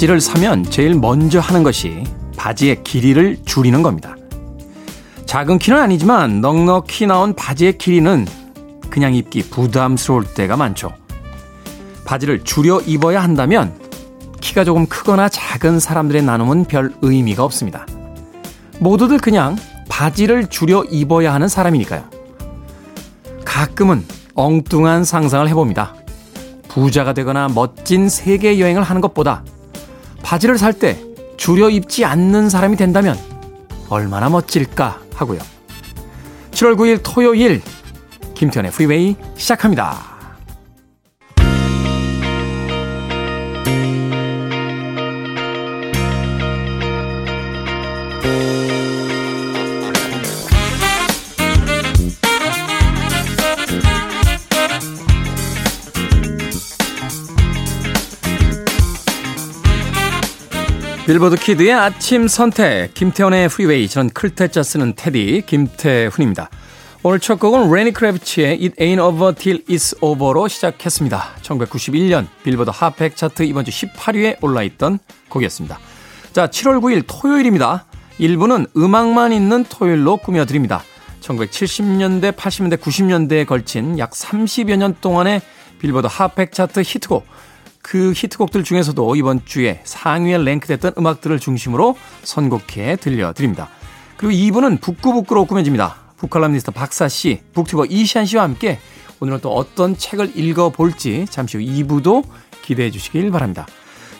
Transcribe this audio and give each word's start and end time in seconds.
새 0.00 0.06
바지를 0.06 0.18
사면 0.18 0.64
제일 0.64 0.94
먼저 0.94 1.40
하는 1.40 1.62
것이 1.62 2.04
바지의 2.38 2.84
길이를 2.84 3.36
줄이는 3.44 3.82
겁니다. 3.82 4.16
작은 5.26 5.58
키는 5.58 5.78
아니지만 5.78 6.40
넉넉히 6.40 7.06
나온 7.06 7.34
바지의 7.34 7.76
길이는 7.76 8.26
그냥 8.88 9.14
입기 9.14 9.42
부담스러울 9.42 10.24
때가 10.32 10.56
많죠. 10.56 10.90
바지를 12.06 12.44
줄여 12.44 12.80
입어야 12.86 13.22
한다면 13.22 13.78
키가 14.40 14.64
조금 14.64 14.86
크거나 14.86 15.28
작은 15.28 15.78
사람들의 15.80 16.22
나눔은 16.22 16.64
별 16.64 16.94
의미가 17.02 17.44
없습니다. 17.44 17.86
모두들 18.78 19.18
그냥 19.18 19.54
바지를 19.90 20.46
줄여 20.46 20.84
입어야 20.84 21.34
하는 21.34 21.46
사람이니까요. 21.46 22.04
가끔은 23.44 24.06
엉뚱한 24.32 25.04
상상을 25.04 25.46
해봅니다. 25.50 25.94
부자가 26.68 27.12
되거나 27.12 27.48
멋진 27.48 28.08
세계 28.08 28.58
여행을 28.60 28.82
하는 28.82 29.02
것보다 29.02 29.44
바지를 30.22 30.58
살 30.58 30.72
때 30.72 30.98
줄여 31.36 31.70
입지 31.70 32.04
않는 32.04 32.50
사람이 32.50 32.76
된다면 32.76 33.16
얼마나 33.88 34.28
멋질까 34.28 35.00
하고요. 35.14 35.40
7월 36.52 36.76
9일 36.76 37.00
토요일 37.02 37.62
김태현의 38.34 38.72
프리웨이 38.72 39.16
시작합니다. 39.36 40.10
빌보드 61.10 61.34
kid의 61.34 61.72
아침 61.72 62.28
선택 62.28 62.94
김태훈의 62.94 63.48
프리웨이 63.48 63.88
저는 63.88 64.10
클 64.10 64.33
태 64.33 64.50
자 64.50 64.62
쓰는 64.62 64.92
태디 64.94 65.42
김태훈입니다. 65.44 66.48
오늘 67.02 67.18
첫 67.18 67.40
곡은 67.40 67.68
레니 67.72 67.92
크래비치의 67.92 68.50
It 68.62 68.76
Ain't 68.76 69.04
Over 69.04 69.34
Till 69.34 69.64
It's 69.64 70.00
Over로 70.00 70.46
시작했습니다. 70.46 71.34
1991년 71.42 72.28
빌보드 72.44 72.70
핫백 72.72 73.16
차트 73.16 73.42
이번 73.42 73.64
주 73.64 73.72
18위에 73.72 74.36
올라있던 74.40 75.00
곡이었습니다. 75.30 75.80
자 76.32 76.46
7월 76.46 76.80
9일 76.80 77.02
토요일입니다. 77.08 77.86
1부는 78.20 78.68
음악만 78.76 79.32
있는 79.32 79.64
토요일로 79.64 80.18
꾸며드립니다. 80.18 80.84
1970년대, 81.22 82.36
80년대, 82.36 82.76
90년대에 82.76 83.46
걸친 83.46 83.98
약 83.98 84.12
30여 84.12 84.76
년 84.76 84.94
동안의 85.00 85.42
빌보드 85.80 86.06
핫백 86.08 86.52
차트 86.52 86.82
히트곡 86.86 87.26
그 87.82 88.12
히트곡들 88.14 88.64
중에서도 88.64 89.16
이번 89.16 89.44
주에 89.44 89.80
상위에 89.84 90.38
랭크됐던 90.38 90.94
음악들을 90.98 91.38
중심으로 91.38 91.96
선곡해 92.22 92.96
들려드립니다. 92.96 93.68
그리고 94.16 94.34
2부는 94.34 94.80
북구북구로 94.80 95.46
꾸며집니다. 95.46 95.96
북칼럼니스트 96.18 96.72
박사 96.72 97.08
씨, 97.08 97.40
북튜버 97.54 97.86
이시안 97.86 98.26
씨와 98.26 98.42
함께 98.42 98.78
오늘은 99.20 99.40
또 99.40 99.54
어떤 99.54 99.96
책을 99.96 100.36
읽어볼지 100.36 101.26
잠시 101.30 101.56
후 101.56 101.62
2부도 101.62 102.24
기대해 102.62 102.90
주시길 102.90 103.30
바랍니다. 103.30 103.66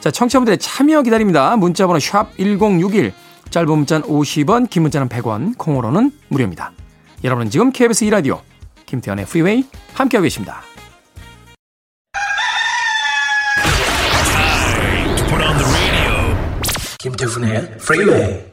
자, 0.01 0.11
청취자분들의 0.11 0.59
참여 0.59 1.03
기다립니다. 1.03 1.57
문자번호 1.57 1.99
샵 1.99 2.37
1061, 2.39 3.13
짧은 3.51 3.69
문자는 3.69 4.09
50원, 4.09 4.71
긴 4.71 4.83
문자는 4.83 5.09
100원, 5.09 5.59
콩으로는 5.59 6.13
무료입니다. 6.29 6.73
여러분은 7.23 7.51
지금 7.51 7.71
KBS 7.71 8.07
2라디오 8.07 8.41
김태현의 8.87 9.27
프리웨이 9.27 9.67
함께하고 9.93 10.23
계십니다. 10.25 10.63
김태훈의 17.01 17.79
프리웨이 17.79 18.50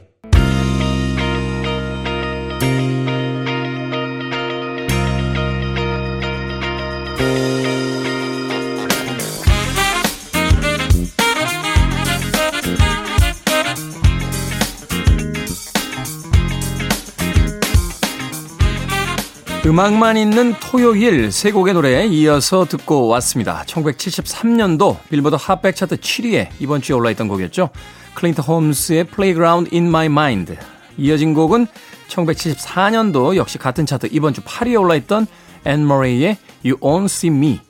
음악만 19.68 20.16
있는 20.16 20.54
토요일 20.60 21.30
세 21.30 21.52
곡의 21.52 21.74
노래에 21.74 22.06
이어서 22.06 22.64
듣고 22.64 23.06
왔습니다. 23.08 23.64
1973년도 23.66 24.96
빌보드 25.10 25.36
핫백 25.38 25.76
차트 25.76 25.96
7위에 25.96 26.48
이번 26.58 26.80
주에 26.80 26.96
올라있던 26.96 27.28
곡이었죠. 27.28 27.68
클린트 28.14 28.40
홈스의 28.40 29.04
Playground 29.04 29.76
in 29.76 29.88
My 29.88 30.06
Mind. 30.06 30.56
이어진 30.96 31.34
곡은 31.34 31.66
1974년도 32.08 33.36
역시 33.36 33.58
같은 33.58 33.84
차트 33.84 34.08
이번 34.10 34.32
주 34.32 34.40
8위에 34.40 34.80
올라있던 34.80 35.26
앤 35.66 35.86
머레이의 35.86 36.38
You 36.64 36.78
Won't 36.80 37.04
See 37.04 37.30
Me. 37.30 37.60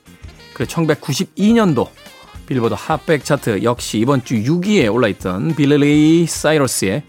그리고 0.53 0.71
1992년도 0.71 1.89
빌보드 2.45 2.75
핫백 2.77 3.25
차트 3.25 3.63
역시 3.63 3.99
이번 3.99 4.23
주 4.23 4.35
6위에 4.35 4.93
올라있던 4.93 5.53
빌리 5.53 6.25
사이러스의 6.25 7.03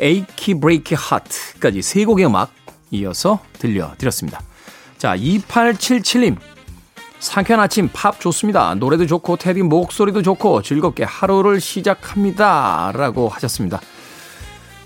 Achy 0.00 0.58
Breaky 0.58 0.98
Heart까지 0.98 1.82
세 1.82 2.06
곡의 2.06 2.24
음악 2.24 2.61
이어서 2.92 3.40
들려드렸습니다. 3.54 4.40
자, 4.98 5.16
2877님. 5.16 6.36
상쾌한 7.18 7.60
아침 7.62 7.88
팝 7.92 8.20
좋습니다. 8.20 8.74
노래도 8.74 9.06
좋고 9.06 9.36
테디 9.36 9.62
목소리도 9.62 10.22
좋고 10.22 10.62
즐겁게 10.62 11.04
하루를 11.04 11.60
시작합니다. 11.60 12.92
라고 12.94 13.28
하셨습니다. 13.28 13.80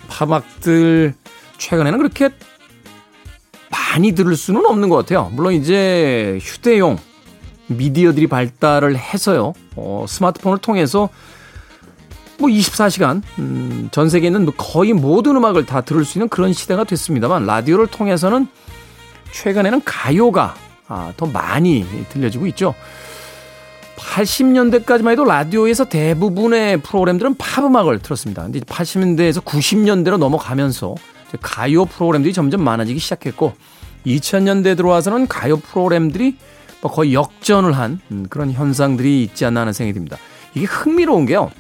팝악들 0.09 1.15
최근에는 1.57 1.99
그렇게 1.99 2.29
많이 3.71 4.13
들을 4.13 4.37
수는 4.37 4.67
없는 4.67 4.91
것 4.91 4.97
같아요. 4.97 5.31
물론 5.33 5.55
이제 5.55 6.39
휴대용 6.43 6.99
미디어들이 7.69 8.27
발달을 8.27 8.99
해서요. 8.99 9.55
어, 9.75 10.05
스마트폰을 10.07 10.59
통해서 10.59 11.09
뭐 12.39 12.49
24시간 12.49 13.23
음, 13.39 13.89
전 13.93 14.09
세계에 14.09 14.29
있는 14.29 14.47
거의 14.57 14.93
모든 14.93 15.37
음악을 15.37 15.67
다 15.67 15.81
들을 15.81 16.05
수 16.05 16.19
있는 16.19 16.29
그런 16.29 16.53
시대가 16.53 16.85
됐습니다만 16.85 17.47
라디오를 17.47 17.87
통해서는 17.87 18.49
최근에는 19.33 19.83
가요가 19.85 20.55
아, 20.89 21.13
더 21.17 21.27
많이 21.27 21.85
들려지고 22.11 22.47
있죠. 22.49 22.75
80년대까지만 23.97 25.13
해도 25.13 25.25
라디오에서 25.25 25.87
대부분의 25.87 26.83
프로그램들은 26.83 27.37
팝 27.37 27.65
음악을 27.65 27.99
틀었습니다. 28.01 28.43
근데 28.43 28.61
80년대에서 28.61 29.43
90년대로 29.43 30.19
넘어가면서 30.19 30.95
가요 31.41 31.85
프로그램들이 31.85 32.33
점점 32.33 32.63
많아지기 32.63 32.99
시작했고 32.99 33.55
2000년대 34.07 34.77
들어와서는 34.77 35.27
가요 35.27 35.57
프로그램들이 35.57 36.37
뭐 36.81 36.91
거의 36.91 37.15
역전을 37.15 37.73
한 37.73 38.01
음, 38.11 38.27
그런 38.31 38.53
현상들이 38.53 39.23
있지 39.25 39.45
않나 39.45 39.61
하는 39.61 39.73
생각이 39.73 39.95
듭니다. 39.95 40.19
이게 40.55 40.67
흥미로운 40.67 41.27
게요. 41.27 41.51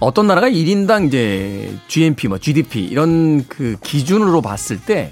어떤 0.00 0.26
나라가 0.26 0.48
1인당 0.48 1.08
이제 1.08 1.76
GNP, 1.88 2.28
뭐 2.28 2.38
GDP 2.38 2.84
이런 2.84 3.46
그 3.48 3.76
기준으로 3.82 4.42
봤을 4.42 4.80
때 4.80 5.10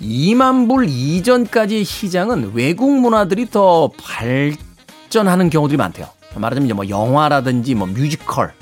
2만 0.00 0.68
불 0.68 0.86
이전까지의 0.88 1.84
시장은 1.84 2.52
외국 2.54 2.90
문화들이 2.90 3.50
더 3.50 3.90
발전하는 4.02 5.50
경우들이 5.50 5.76
많대요. 5.76 6.08
말하자면 6.34 6.74
뭐 6.74 6.88
영화라든지 6.88 7.74
뭐 7.74 7.86
뮤지컬, 7.86 8.52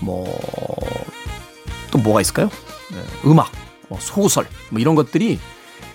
뭐 0.00 0.26
또 1.90 1.98
뭐가 1.98 2.20
있을까요? 2.20 2.48
네, 2.92 2.98
음악, 3.26 3.50
뭐 3.88 3.98
소설, 4.00 4.46
뭐 4.70 4.80
이런 4.80 4.94
것들이 4.94 5.38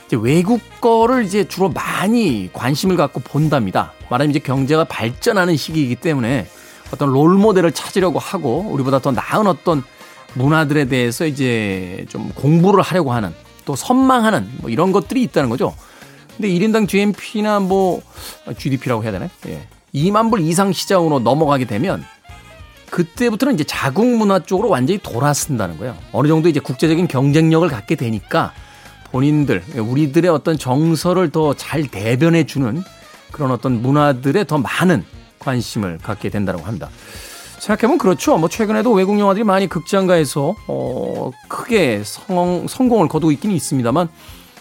이제 0.05 0.17
외국 0.19 0.61
거를 0.81 1.25
이제 1.25 1.47
주로 1.47 1.69
많이 1.69 2.49
관심을 2.53 2.95
갖고 2.95 3.19
본답니다. 3.21 3.93
말하자면 4.09 4.29
이제 4.29 4.39
경제가 4.39 4.83
발전하는 4.85 5.57
시기이기 5.57 5.95
때문에 5.95 6.47
어떤 6.91 7.09
롤 7.09 7.35
모델을 7.35 7.71
찾으려고 7.71 8.19
하고 8.19 8.65
우리보다 8.69 8.99
더 8.99 9.11
나은 9.11 9.47
어떤 9.47 9.83
문화들에 10.33 10.85
대해서 10.85 11.25
이제 11.25 12.05
좀 12.09 12.31
공부를 12.35 12.81
하려고 12.83 13.13
하는 13.13 13.33
또 13.65 13.75
선망하는 13.75 14.49
뭐 14.61 14.69
이런 14.69 14.91
것들이 14.91 15.23
있다는 15.23 15.49
거죠. 15.49 15.73
근데 16.35 16.49
1인당 16.49 16.87
GNP나 16.87 17.59
뭐 17.61 18.01
GDP라고 18.57 19.03
해야 19.03 19.11
되나요? 19.11 19.29
예. 19.47 19.67
2만 19.93 20.29
불 20.29 20.41
이상 20.41 20.73
시장으로 20.73 21.19
넘어가게 21.19 21.65
되면 21.65 22.03
그때부터는 22.89 23.55
이제 23.55 23.63
자국 23.63 24.05
문화 24.05 24.39
쪽으로 24.39 24.69
완전히 24.69 24.99
돌아선다는 25.01 25.77
거예요. 25.77 25.95
어느 26.11 26.27
정도 26.27 26.49
이제 26.49 26.59
국제적인 26.59 27.07
경쟁력을 27.07 27.67
갖게 27.69 27.95
되니까 27.95 28.53
본인들, 29.11 29.63
우리들의 29.77 30.29
어떤 30.29 30.57
정서를 30.57 31.29
더 31.31 31.53
잘 31.53 31.87
대변해 31.87 32.45
주는 32.45 32.83
그런 33.31 33.51
어떤 33.51 33.81
문화들에 33.81 34.43
더 34.43 34.57
많은 34.57 35.05
관심을 35.55 35.99
갖게 36.01 36.29
된다고 36.29 36.61
합니다. 36.63 36.89
생각해보면 37.59 37.97
그렇죠. 37.99 38.37
뭐 38.37 38.49
최근에도 38.49 38.91
외국 38.91 39.17
영화들이 39.17 39.43
많이 39.45 39.67
극장가에서 39.67 40.55
어 40.67 41.31
크게 41.47 42.01
성, 42.03 42.67
성공을 42.67 43.07
거두고 43.07 43.31
있긴 43.31 43.51
있습니다만 43.51 44.09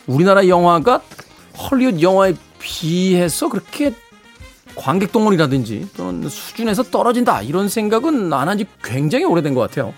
우리나라 0.06 0.46
영화가 0.46 1.00
헐리우드 1.58 2.00
영화에 2.02 2.34
비해서 2.60 3.48
그렇게 3.48 3.92
관객 4.76 5.12
동원이라든지 5.12 5.88
또는 5.96 6.28
수준에서 6.28 6.84
떨어진다 6.84 7.42
이런 7.42 7.68
생각은 7.68 8.32
안 8.32 8.48
한 8.48 8.58
지 8.58 8.66
굉장히 8.82 9.24
오래된 9.24 9.54
것 9.54 9.60
같아요. 9.60 9.92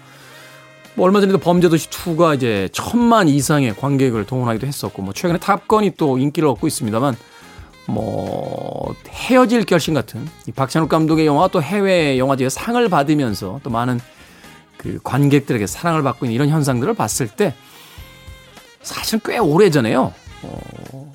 뭐 0.95 1.05
얼마 1.07 1.21
전에도 1.21 1.39
범죄도시 1.39 1.91
2가 1.91 2.35
이제 2.37 2.69
천만 2.73 3.29
이상의 3.29 3.77
관객을 3.77 4.25
동원하기도 4.25 4.67
했었고 4.67 5.03
뭐 5.03 5.13
최근에 5.13 5.39
탑건이 5.39 5.93
또 5.99 6.17
인기를 6.19 6.49
얻고 6.49 6.67
있습니다만 6.67 7.15
뭐 7.87 8.95
헤어질 9.09 9.65
결심 9.65 9.95
같은 9.95 10.29
이 10.47 10.53
박찬욱 10.53 10.89
감독의 10.89 11.27
영화 11.27 11.49
또 11.49 11.63
해외 11.63 12.19
영화제에 12.19 12.49
상을 12.49 12.89
받으면서 12.89 13.61
또 13.63 13.71
많은 13.71 14.01
그 14.77 14.99
관객들에게 15.03 15.67
사랑을 15.67 16.03
받고 16.03 16.27
있는 16.27 16.35
이런 16.35 16.49
현상들을 16.49 16.95
봤을 16.95 17.29
때 17.29 17.55
사실 18.83 19.21
꽤 19.25 19.39
오래 19.39 19.71
전에요. 19.71 20.13
어, 20.43 21.13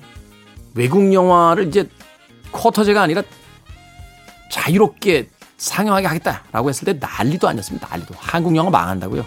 외국 0.74 1.12
영화를 1.12 1.68
이제 1.68 1.88
쿼터제가 2.52 3.02
아니라 3.02 3.22
자유롭게 4.50 5.28
상영하게 5.56 6.06
하겠다라고 6.06 6.68
했을 6.68 6.84
때 6.84 6.98
난리도 7.00 7.48
아니었습니다. 7.48 7.88
난리도. 7.88 8.14
한국 8.18 8.54
영화 8.56 8.70
망한다고요. 8.70 9.24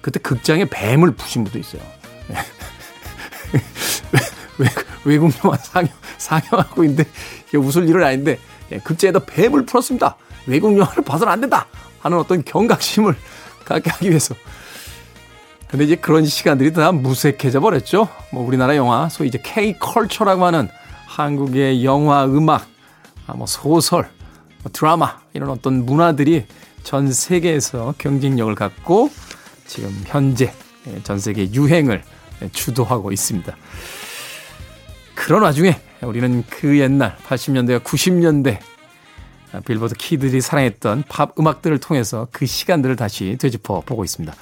그때 0.00 0.18
극장에 0.20 0.64
뱀을 0.64 1.12
푸신 1.12 1.44
분도 1.44 1.58
있어요. 1.58 1.82
외, 4.58 4.68
외국 5.04 5.32
영화 5.44 5.56
상영, 5.56 5.90
상영하고 6.18 6.84
있는데 6.84 7.04
이게 7.48 7.58
웃을 7.58 7.88
일은 7.88 8.04
아닌데 8.04 8.38
예, 8.72 8.78
극장에다 8.78 9.20
뱀을 9.20 9.66
풀었습니다. 9.66 10.16
외국 10.46 10.76
영화를 10.76 11.04
봐서는 11.04 11.32
안 11.32 11.40
된다 11.40 11.66
하는 12.00 12.18
어떤 12.18 12.44
경각심을 12.44 13.16
갖게 13.64 13.90
하기 13.90 14.08
위해서. 14.10 14.34
근데 15.68 15.84
이제 15.84 15.96
그런 15.96 16.24
시간들이 16.24 16.72
다 16.72 16.92
무색해져 16.92 17.60
버렸죠. 17.60 18.08
뭐 18.32 18.46
우리나라 18.46 18.74
영화 18.76 19.08
소위 19.08 19.28
이제 19.28 19.38
K 19.42 19.78
컬처라고 19.78 20.44
하는 20.44 20.68
한국의 21.06 21.84
영화, 21.84 22.24
음악, 22.24 22.66
아, 23.26 23.34
뭐 23.34 23.46
소설, 23.46 24.08
뭐 24.62 24.72
드라마 24.72 25.18
이런 25.34 25.50
어떤 25.50 25.84
문화들이 25.84 26.46
전 26.84 27.12
세계에서 27.12 27.94
경쟁력을 27.98 28.54
갖고 28.54 29.10
지금 29.66 29.94
현재 30.06 30.52
예, 30.86 31.02
전 31.02 31.18
세계 31.18 31.52
유행을 31.52 32.02
주도하고 32.52 33.12
있습니다. 33.12 33.54
그런 35.18 35.42
와중에 35.42 35.78
우리는 36.02 36.44
그 36.48 36.78
옛날 36.78 37.16
80년대와 37.26 37.82
90년대 37.82 38.58
빌보드 39.66 39.96
키들이 39.96 40.40
사랑했던 40.40 41.04
팝 41.08 41.32
음악들을 41.38 41.78
통해서 41.80 42.28
그 42.30 42.46
시간들을 42.46 42.94
다시 42.96 43.36
되짚어 43.38 43.82
보고 43.84 44.04
있습니다. 44.04 44.32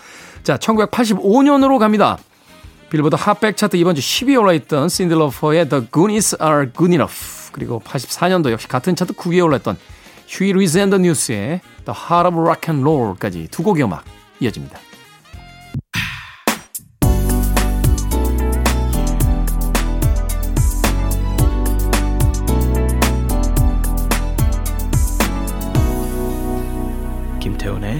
자, 0.43 0.59
1985년으로 0.59 1.79
갑니다. 1.79 2.19
빌보드 2.91 3.17
핫백 3.17 3.57
차트 3.57 3.77
이번 3.77 3.95
주 3.95 4.03
10위에 4.03 4.39
올라있던 4.39 4.89
신들러퍼의 4.89 5.69
The 5.69 5.89
Goonies 5.93 6.37
Are 6.41 6.71
Good 6.71 6.93
Enough 6.93 7.53
그리고 7.53 7.81
84년도 7.85 8.53
역시 8.53 8.69
같은 8.69 8.95
차트 8.95 9.15
9위에 9.15 9.43
올라있던 9.45 9.79
휴이 10.29 10.53
루이스 10.53 10.79
앤더 10.79 10.99
뉴스의 10.99 11.63
The 11.87 11.99
Heart 11.99 12.29
of 12.29 12.39
Rock 12.39 12.73
and 12.73 12.89
Roll까지 12.89 13.49
두 13.51 13.63
곡의 13.63 13.83
음악 13.83 14.05
이어집니다. 14.41 14.86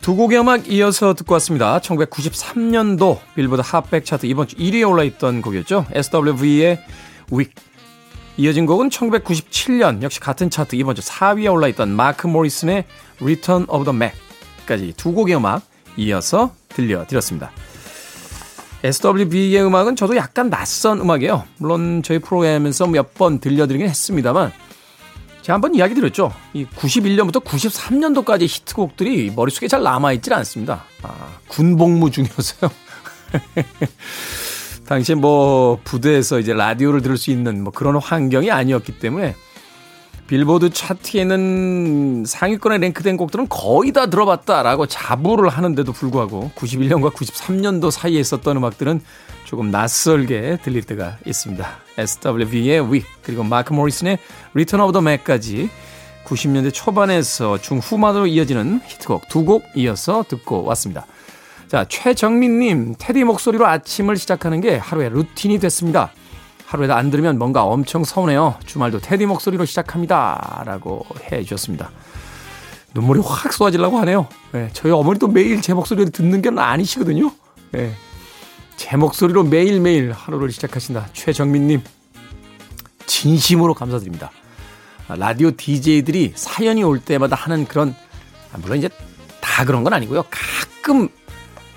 두 0.00 0.16
곡의 0.16 0.38
음악 0.40 0.70
이어서 0.72 1.14
듣고 1.14 1.34
왔습니다. 1.34 1.78
1993년도 1.80 3.18
빌보드 3.34 3.62
Hot백 3.64 4.04
차트 4.06 4.26
이번 4.26 4.46
주 4.48 4.56
1위에 4.56 4.88
올라있던 4.88 5.42
곡이었죠. 5.42 5.86
SWV의 5.92 6.78
Weak. 7.32 7.52
이어진 8.38 8.64
곡은 8.64 8.88
1997년 8.88 10.02
역시 10.02 10.18
같은 10.18 10.48
차트 10.48 10.76
이번 10.76 10.94
주 10.94 11.02
4위에 11.02 11.52
올라있던 11.52 11.90
마크 11.90 12.26
모리슨의 12.26 12.84
Return 13.20 13.66
of 13.68 13.84
the 13.84 13.94
Mac까지 13.94 14.94
두 14.96 15.12
곡의 15.12 15.36
음악 15.36 15.62
이어서 15.98 16.54
들려드렸습니다. 16.70 17.50
SWB의 18.82 19.62
음악은 19.66 19.96
저도 19.96 20.16
약간 20.16 20.48
낯선 20.48 21.00
음악이에요. 21.00 21.44
물론 21.58 22.02
저희 22.02 22.18
프로그램에서 22.18 22.86
몇 22.86 23.12
번 23.12 23.38
들려드리긴 23.38 23.86
했습니다만 23.86 24.50
한번 25.50 25.74
이야기 25.74 25.94
드렸죠. 25.94 26.32
이 26.52 26.66
91년부터 26.66 27.42
93년도까지 27.44 28.42
히트곡들이 28.42 29.32
머릿속에 29.34 29.68
잘 29.68 29.82
남아있질 29.82 30.32
않습니다. 30.34 30.84
아, 31.02 31.14
군 31.48 31.76
복무 31.76 32.10
중이어서요. 32.10 32.70
당시에 34.86 35.14
뭐 35.14 35.78
부대에서 35.84 36.40
이제 36.40 36.52
라디오를 36.52 37.00
들을 37.00 37.16
수 37.16 37.30
있는 37.30 37.62
뭐 37.62 37.72
그런 37.72 37.96
환경이 37.96 38.50
아니었기 38.50 38.98
때문에 38.98 39.36
빌보드 40.26 40.70
차트에는 40.70 42.24
상위권에 42.24 42.78
랭크된 42.78 43.16
곡들은 43.16 43.48
거의 43.48 43.92
다 43.92 44.06
들어봤다라고 44.06 44.86
자부를 44.86 45.48
하는데도 45.48 45.92
불구하고 45.92 46.52
91년과 46.54 47.12
93년도 47.12 47.90
사이에 47.90 48.20
있었던 48.20 48.56
음악들은 48.56 49.00
조금 49.50 49.72
낯설게 49.72 50.58
들릴 50.62 50.84
때가 50.84 51.16
있습니다. 51.26 51.68
SWV의 51.98 52.82
Week 52.82 53.04
그리고 53.20 53.42
마크 53.42 53.72
모리슨의 53.72 54.18
Return 54.52 54.80
of 54.80 54.92
the 54.92 55.02
Mac까지 55.02 55.68
90년대 56.24 56.72
초반에서 56.72 57.58
중후반으로 57.58 58.28
이어지는 58.28 58.80
히트곡 58.86 59.28
두 59.28 59.44
곡 59.44 59.64
이어서 59.74 60.24
듣고 60.28 60.62
왔습니다. 60.66 61.04
자, 61.66 61.84
최정민님, 61.88 62.94
테디 62.96 63.24
목소리로 63.24 63.66
아침을 63.66 64.16
시작하는 64.18 64.60
게 64.60 64.76
하루의 64.76 65.10
루틴이 65.10 65.58
됐습니다. 65.58 66.12
하루에도 66.66 66.94
안 66.94 67.10
들으면 67.10 67.36
뭔가 67.36 67.64
엄청 67.64 68.04
서운해요. 68.04 68.54
주말도 68.66 69.00
테디 69.00 69.26
목소리로 69.26 69.64
시작합니다. 69.64 70.62
라고 70.64 71.04
해 71.32 71.42
주셨습니다. 71.42 71.90
눈물이 72.94 73.20
확 73.24 73.52
쏟아지려고 73.52 73.98
하네요. 73.98 74.28
네, 74.52 74.70
저희 74.74 74.92
어머니도 74.92 75.26
매일 75.26 75.60
제 75.60 75.74
목소리를 75.74 76.12
듣는 76.12 76.40
게 76.40 76.50
아니시거든요. 76.56 77.32
네, 77.72 77.92
제 78.80 78.96
목소리로 78.96 79.42
매일매일 79.42 80.10
하루를 80.10 80.50
시작하신다. 80.50 81.10
최정민님, 81.12 81.82
진심으로 83.04 83.74
감사드립니다. 83.74 84.30
아, 85.06 85.16
라디오 85.16 85.50
DJ들이 85.54 86.32
사연이 86.34 86.82
올 86.82 86.98
때마다 86.98 87.36
하는 87.36 87.66
그런, 87.66 87.94
아, 88.50 88.56
물론 88.56 88.78
이제 88.78 88.88
다 89.38 89.66
그런 89.66 89.84
건 89.84 89.92
아니고요. 89.92 90.24
가끔, 90.30 91.10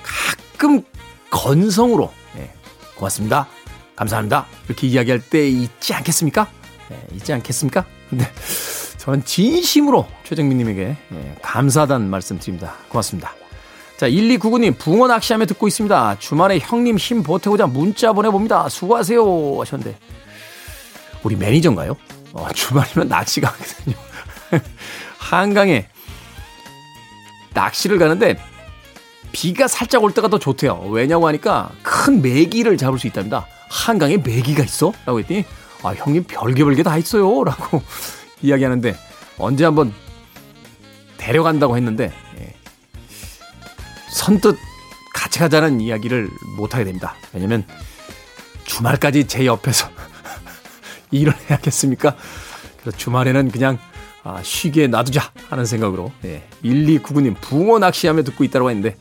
가끔 0.01 0.81
건성으로, 1.29 2.09
네, 2.37 2.53
고맙습니다. 2.95 3.49
감사합니다. 3.97 4.45
이렇게 4.67 4.87
이야기할 4.87 5.19
때 5.19 5.45
있지 5.49 5.93
않겠습니까? 5.93 6.47
네, 6.87 7.05
있지 7.15 7.33
않겠습니까? 7.33 7.85
근데 8.09 8.25
저는 8.99 9.25
진심으로 9.25 10.07
최정민님에게 10.23 10.95
네, 11.09 11.35
감사하다는 11.41 12.09
말씀 12.09 12.39
드립니다. 12.39 12.75
고맙습니다. 12.87 13.35
자, 13.97 14.07
1299님, 14.07 14.77
붕어 14.77 15.07
낚시하며 15.07 15.45
듣고 15.45 15.67
있습니다. 15.67 16.17
주말에 16.19 16.59
형님 16.59 16.97
힘 16.97 17.23
보태고자 17.23 17.67
문자 17.67 18.11
보내봅니다. 18.13 18.67
수고하세요. 18.69 19.21
하셨는데, 19.59 19.97
우리 21.23 21.35
매니저인가요? 21.35 21.95
어, 22.33 22.47
주말이면 22.53 23.07
낚시가 23.07 23.49
하거든요. 23.49 23.95
한강에 25.19 25.87
낚시를 27.53 27.97
가는데, 27.97 28.37
비가 29.31 29.67
살짝 29.67 30.03
올 30.03 30.13
때가 30.13 30.27
더 30.27 30.37
좋대요. 30.39 30.87
왜냐고 30.89 31.27
하니까 31.27 31.71
큰 31.81 32.21
메기를 32.21 32.77
잡을 32.77 32.99
수 32.99 33.07
있답니다. 33.07 33.47
한강에 33.69 34.17
메기가 34.17 34.63
있어? 34.63 34.93
라고 35.05 35.19
했더니 35.19 35.43
아 35.81 35.89
형님 35.89 36.23
별개 36.25 36.63
별개 36.63 36.83
다 36.83 36.97
있어요 36.97 37.43
라고 37.43 37.81
이야기하는데 38.41 38.95
언제 39.39 39.65
한번 39.65 39.91
데려간다고 41.17 41.75
했는데 41.75 42.05
예. 42.05 42.22
선뜻 44.13 44.57
같이 45.13 45.39
가자는 45.39 45.81
이야기를 45.81 46.29
못하게 46.55 46.85
됩니다. 46.85 47.15
왜냐면 47.33 47.65
주말까지 48.65 49.25
제 49.27 49.45
옆에서 49.45 49.89
일을 51.11 51.33
해야겠습니까? 51.49 52.15
그래서 52.79 52.97
주말에는 52.97 53.51
그냥 53.51 53.77
아, 54.23 54.39
쉬게 54.41 54.87
놔두자 54.87 55.31
하는 55.49 55.65
생각으로 55.65 56.11
예. 56.23 56.47
1299님 56.63 57.35
붕어 57.41 57.79
낚시하며 57.79 58.23
듣고 58.23 58.43
있다고 58.45 58.69
했는데 58.69 58.95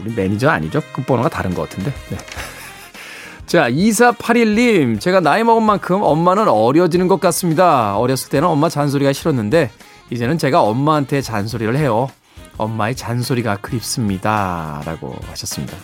우리 0.00 0.12
매니저 0.14 0.48
아니죠? 0.48 0.80
끝번호가 0.94 1.28
다른 1.28 1.54
것 1.54 1.68
같은데 1.68 1.92
네. 2.10 2.16
자, 3.46 3.70
2481님. 3.70 4.98
제가 4.98 5.20
나이 5.20 5.44
먹은 5.44 5.62
만큼 5.62 6.00
엄마는 6.02 6.48
어려지는 6.48 7.08
것 7.08 7.20
같습니다. 7.20 7.96
어렸을 7.98 8.30
때는 8.30 8.48
엄마 8.48 8.70
잔소리가 8.70 9.12
싫었는데, 9.12 9.70
이제는 10.10 10.38
제가 10.38 10.62
엄마한테 10.62 11.20
잔소리를 11.20 11.76
해요. 11.76 12.08
엄마의 12.56 12.94
잔소리가 12.94 13.56
그립습니다. 13.58 14.82
라고 14.84 15.16
하셨습니다. 15.26 15.76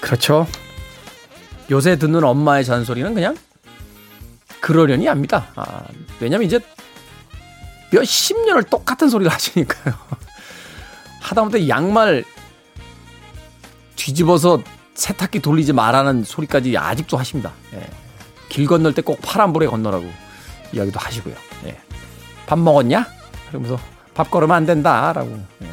그렇죠. 0.00 0.46
요새 1.70 1.96
듣는 1.96 2.22
엄마의 2.24 2.64
잔소리는 2.64 3.12
그냥 3.14 3.36
그러려니 4.60 5.06
합니다. 5.06 5.48
아, 5.56 5.82
왜냐면 6.20 6.46
이제 6.46 6.60
몇십 7.92 8.36
년을 8.44 8.64
똑같은 8.64 9.08
소리를 9.08 9.32
하시니까요. 9.32 9.94
하다못해 11.20 11.68
양말 11.68 12.24
뒤집어서 13.96 14.60
세탁기 14.94 15.40
돌리지 15.40 15.72
말라는 15.72 16.24
소리까지 16.24 16.76
아직도 16.76 17.16
하십니다. 17.16 17.52
예. 17.74 17.86
길 18.48 18.66
건널 18.66 18.94
때 18.94 19.02
꼭 19.02 19.20
파란불에 19.22 19.66
건너라고 19.66 20.10
이야기도 20.72 20.98
하시고요. 20.98 21.34
예. 21.66 21.76
밥 22.46 22.58
먹었냐? 22.58 23.06
그러면서 23.48 23.78
밥 24.16 24.30
걸으면 24.30 24.56
안 24.56 24.64
된다라고. 24.64 25.38
예. 25.62 25.70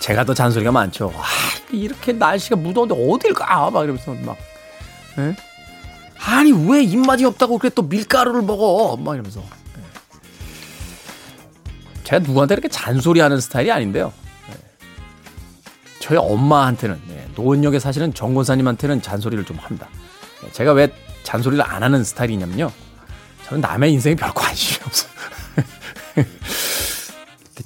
제가 0.00 0.24
더 0.24 0.32
잔소리가 0.32 0.72
많죠. 0.72 1.12
아, 1.14 1.24
이렇게 1.70 2.12
날씨가 2.12 2.56
무더운데 2.56 2.94
어딜 2.94 3.34
가? 3.34 3.70
막 3.70 3.84
이러면서 3.84 4.14
막. 4.14 4.36
예? 5.18 5.36
아니 6.24 6.52
왜 6.52 6.82
입맛이 6.82 7.26
없다고 7.26 7.58
그래 7.58 7.70
또 7.74 7.82
밀가루를 7.82 8.40
먹어? 8.42 8.96
막 8.96 9.12
이러면서. 9.14 9.40
예. 9.40 9.82
제가 12.04 12.20
누구한테 12.20 12.54
이렇게 12.54 12.68
잔소리하는 12.68 13.40
스타일이 13.40 13.70
아닌데요. 13.70 14.10
예. 14.50 14.54
저희 16.00 16.16
엄마한테는 16.16 16.98
예, 17.10 17.28
노원역에 17.34 17.78
사시는 17.78 18.14
정권사님한테는 18.14 19.02
잔소리를 19.02 19.44
좀 19.44 19.58
합니다. 19.58 19.88
예, 20.46 20.52
제가 20.52 20.72
왜 20.72 20.90
잔소리를 21.24 21.62
안 21.62 21.82
하는 21.82 22.04
스타일이냐면요. 22.04 22.72
저는 23.44 23.60
남의 23.60 23.92
인생에 23.92 24.14
별 24.14 24.32
관심이 24.32 24.78
없어요. 24.86 25.17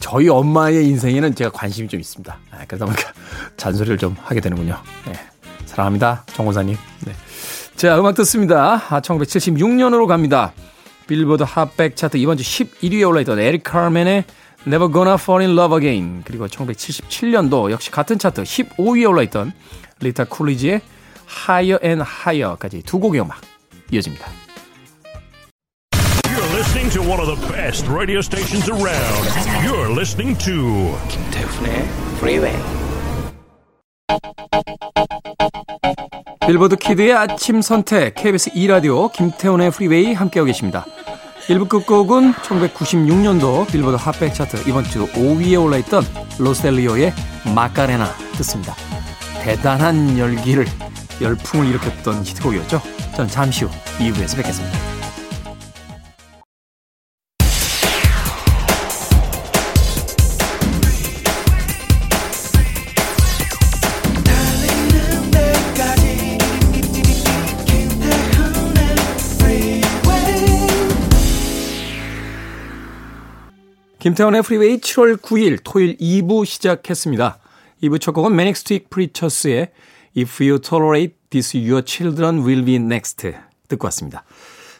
저희 0.02 0.28
엄마의 0.28 0.84
인생에는 0.88 1.34
제가 1.36 1.50
관심이 1.50 1.86
좀 1.86 2.00
있습니다. 2.00 2.36
아, 2.50 2.64
그러다 2.66 2.86
보니까 2.86 3.12
잔소리를 3.56 3.98
좀 3.98 4.16
하게 4.20 4.40
되는군요. 4.40 4.76
네. 5.06 5.12
사랑합니다. 5.64 6.24
정원사님. 6.26 6.76
네. 7.06 7.12
자, 7.76 7.98
음악 7.98 8.16
듣습니다. 8.16 8.82
아, 8.90 9.00
1976년으로 9.00 10.08
갑니다. 10.08 10.52
빌보드 11.06 11.44
핫백 11.44 11.94
차트 11.94 12.16
이번 12.16 12.36
주 12.36 12.42
11위에 12.42 13.08
올라있던 13.08 13.38
에릭 13.38 13.62
카멘의 13.62 14.24
Never 14.66 14.92
Gonna 14.92 15.14
Fall 15.14 15.46
in 15.46 15.56
Love 15.56 15.78
Again 15.78 16.22
그리고 16.24 16.48
1977년도 16.48 17.70
역시 17.70 17.90
같은 17.92 18.18
차트 18.18 18.42
15위에 18.42 19.08
올라있던 19.08 19.52
리타 20.00 20.24
쿨리지의 20.24 20.80
Higher 21.48 21.78
and 21.84 22.02
Higher까지 22.02 22.82
두 22.82 22.98
곡의 22.98 23.20
음악 23.20 23.40
이어집니다. 23.92 24.41
Listening 26.82 27.04
to 27.04 27.12
one 27.12 27.20
of 27.20 27.28
the 27.28 27.52
best 27.52 27.86
radio 27.86 28.20
stations 28.20 28.68
around. 28.68 29.24
You're 29.64 29.88
listening 29.88 30.36
to 30.38 30.98
김태훈의 31.08 31.88
Freeway. 32.16 32.58
빌보드 36.44 36.74
키드의 36.74 37.12
아침 37.12 37.62
선택 37.62 38.16
KBS 38.16 38.50
2 38.54 38.66
라디오 38.66 39.08
김태훈의 39.10 39.70
프리웨이 39.70 40.12
함께하고 40.12 40.46
계십니다. 40.46 40.84
1부 41.46 41.68
끝곡은 41.68 42.32
1996년도 42.32 43.68
빌보드 43.68 43.94
핫백 43.94 44.34
차트 44.34 44.68
이번 44.68 44.82
주 44.82 45.06
5위에 45.06 45.62
올라있던 45.62 46.02
로셀리오의 46.40 47.12
마카레나 47.54 48.12
듣습니다. 48.38 48.74
대단한 49.40 50.18
열기를 50.18 50.66
열풍을 51.20 51.68
일으켰던 51.68 52.24
히트곡이었죠. 52.24 52.82
전 53.14 53.28
잠시 53.28 53.66
후 53.66 53.70
2부에서 54.00 54.36
뵙겠습니다. 54.36 54.91
김태훈의 74.02 74.42
프리웨이 74.42 74.78
7월 74.78 75.16
9일 75.16 75.60
토요일 75.62 75.96
2부 75.96 76.44
시작했습니다. 76.44 77.38
2부 77.84 78.00
첫 78.00 78.10
곡은 78.10 78.34
매닉 78.34 78.54
스트리트 78.54 78.90
프리처스의 78.90 79.70
If 80.18 80.42
You 80.42 80.58
Tolerate 80.58 81.14
This 81.30 81.56
Your 81.56 81.84
Children 81.86 82.40
Will 82.40 82.64
Be 82.64 82.74
Next 82.74 83.32
듣고 83.68 83.86
왔습니다. 83.86 84.24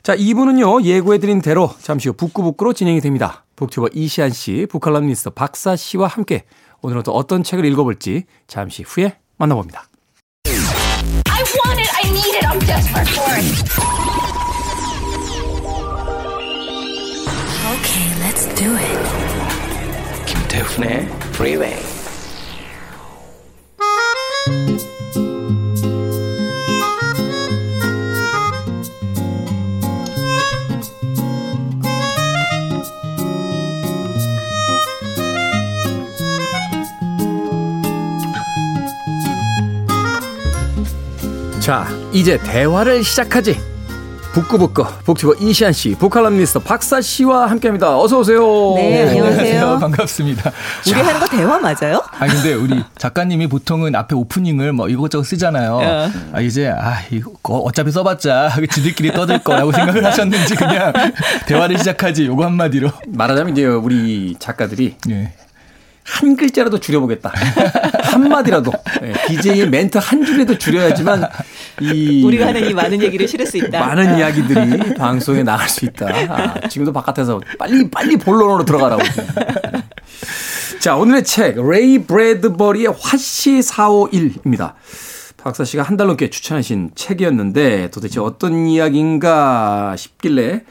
자, 0.02 0.17
2부는요, 0.17 0.83
예고해드린 0.83 1.41
대로 1.41 1.71
잠시 1.81 2.09
후 2.09 2.14
북구북구로 2.14 2.73
진행이 2.73 3.00
됩니다. 3.00 3.45
북튜버 3.55 3.91
이시안 3.95 4.31
씨, 4.31 4.67
북칼럼니스트 4.69 5.31
박사 5.31 5.76
씨와 5.76 6.09
함께 6.09 6.43
오늘은 6.81 7.05
또 7.05 7.12
어떤 7.12 7.45
책을 7.45 7.64
읽어볼지 7.64 8.25
잠시 8.49 8.83
후에 8.83 9.19
만나봅니다. 9.37 9.87
Do 18.62 18.76
it. 18.76 20.25
김태훈의 20.25 21.09
Freeway. 21.35 21.83
자, 41.61 41.88
이제 42.12 42.38
대화를 42.38 43.02
시작하지. 43.02 43.72
북구북구 44.32 44.86
북튜버 45.04 45.34
이시안 45.40 45.74
씨, 45.74 45.94
북칼럼니스트 45.94 46.60
박사 46.60 47.02
씨와 47.02 47.50
함께합니다. 47.50 47.98
어서 47.98 48.18
오세요. 48.20 48.72
네, 48.76 49.08
안녕하세요. 49.10 49.78
반갑습니다. 49.78 50.50
우리 50.86 50.92
하는 50.94 51.20
거 51.20 51.26
대화 51.28 51.58
맞아요? 51.58 52.02
아 52.18 52.26
근데 52.26 52.54
우리 52.54 52.82
작가님이 52.96 53.48
보통은 53.48 53.94
앞에 53.94 54.14
오프닝을 54.14 54.72
뭐 54.72 54.88
이것저것 54.88 55.24
쓰잖아요. 55.24 55.74
어. 55.82 56.10
아 56.32 56.40
이제 56.40 56.68
아 56.68 57.02
이거 57.10 57.32
어차피 57.58 57.90
써봤자 57.92 58.52
지들끼리 58.70 59.12
떠들 59.12 59.40
거라고 59.40 59.70
생각을 59.70 60.02
하셨는지 60.06 60.54
그냥 60.54 60.94
대화를 61.46 61.76
시작하지. 61.76 62.24
요거 62.24 62.44
한 62.46 62.54
마디로 62.54 62.90
말하자면 63.08 63.52
이제 63.52 63.66
우리 63.66 64.34
작가들이 64.38 64.96
네. 65.08 65.34
한 66.04 66.36
글자라도 66.36 66.80
줄여보겠다. 66.80 67.32
한마디라도. 68.02 68.72
네, 69.02 69.12
DJ의 69.28 69.68
멘트 69.68 69.98
한 69.98 70.24
줄이라도 70.24 70.58
줄여야지만 70.58 71.28
이 71.81 72.23
우리가 72.25 72.49
하는 72.49 72.69
이 72.69 72.75
많은 72.75 73.02
얘기를 73.02 73.26
실을 73.26 73.47
수 73.47 73.57
있다. 73.57 73.81
많은 73.81 74.19
이야기들이 74.19 74.95
방송에 74.99 75.43
나갈 75.43 75.69
수 75.69 75.85
있다. 75.85 76.07
아, 76.29 76.69
지금도 76.69 76.93
바깥에서 76.93 77.41
빨리 77.59 77.88
빨리 77.91 78.17
본론으로 78.17 78.64
들어가라고. 78.64 79.02
자, 80.81 80.97
오늘의 80.97 81.25
책 81.25 81.57
레이 81.64 81.99
브래드버리의 81.99 82.88
화씨 82.99 83.61
451입니다. 83.61 84.75
박사 85.37 85.64
씨가 85.64 85.83
한 85.83 85.97
달 85.97 86.07
넘게 86.07 86.31
추천하신 86.31 86.93
책이었는데 86.95 87.91
도대체 87.91 88.21
어떤 88.21 88.67
이야기인가 88.67 89.95
싶길래 89.97 90.62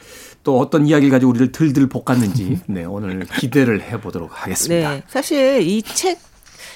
또 0.44 0.58
어떤 0.58 0.86
이야기를 0.86 1.10
가지고 1.10 1.30
우리를 1.30 1.52
들들 1.52 1.88
볶았는지 1.88 2.60
네, 2.66 2.84
오늘 2.84 3.26
기대를 3.38 3.82
해보도록 3.82 4.30
하겠습니다. 4.32 4.90
네, 4.90 5.02
사실 5.08 5.60
이책 5.62 6.18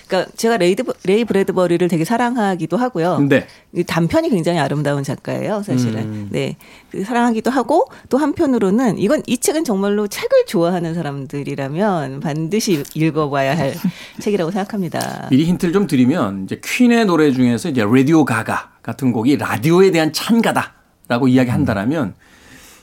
그러니까 0.07 0.31
제가 0.37 0.57
레이드, 0.57 0.85
레이 1.05 1.25
브래드버리를 1.25 1.87
되게 1.89 2.05
사랑하기도 2.05 2.77
하고요. 2.77 3.19
네. 3.29 3.47
단편이 3.87 4.31
굉장히 4.31 4.59
아름다운 4.59 5.03
작가예요, 5.03 5.63
사실은. 5.65 6.01
음. 6.03 6.29
네. 6.31 6.57
그 6.91 7.03
사랑하기도 7.03 7.51
하고 7.51 7.89
또 8.09 8.19
한편으로는 8.19 8.99
이건 8.99 9.23
이 9.27 9.39
책은 9.39 9.65
정말로 9.65 10.07
책을 10.07 10.47
좋아하는 10.47 10.95
사람들이라면 10.95 12.21
반드시 12.21 12.85
읽어봐야 12.95 13.59
할 13.59 13.75
책이라고 14.21 14.53
생각합니다. 14.53 15.29
미리 15.31 15.45
힌트를 15.45 15.73
좀 15.73 15.87
드리면 15.87 16.45
이제 16.45 16.61
퀸의 16.65 17.07
노래 17.07 17.33
중에서 17.33 17.69
이제 17.69 17.85
Radio 17.85 18.25
Ga 18.25 18.48
Ga 18.48 18.71
같은 18.83 19.13
곡이 19.13 19.37
라디오에 19.37 19.91
대한 19.91 20.13
찬가다라고 20.13 21.27
이야기한다라면 21.29 22.05
음. 22.05 22.15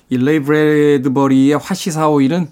이 0.09 0.17
레이 0.17 0.39
브래드버리의 0.39 1.57
화씨 1.57 1.97
사오일은 1.97 2.49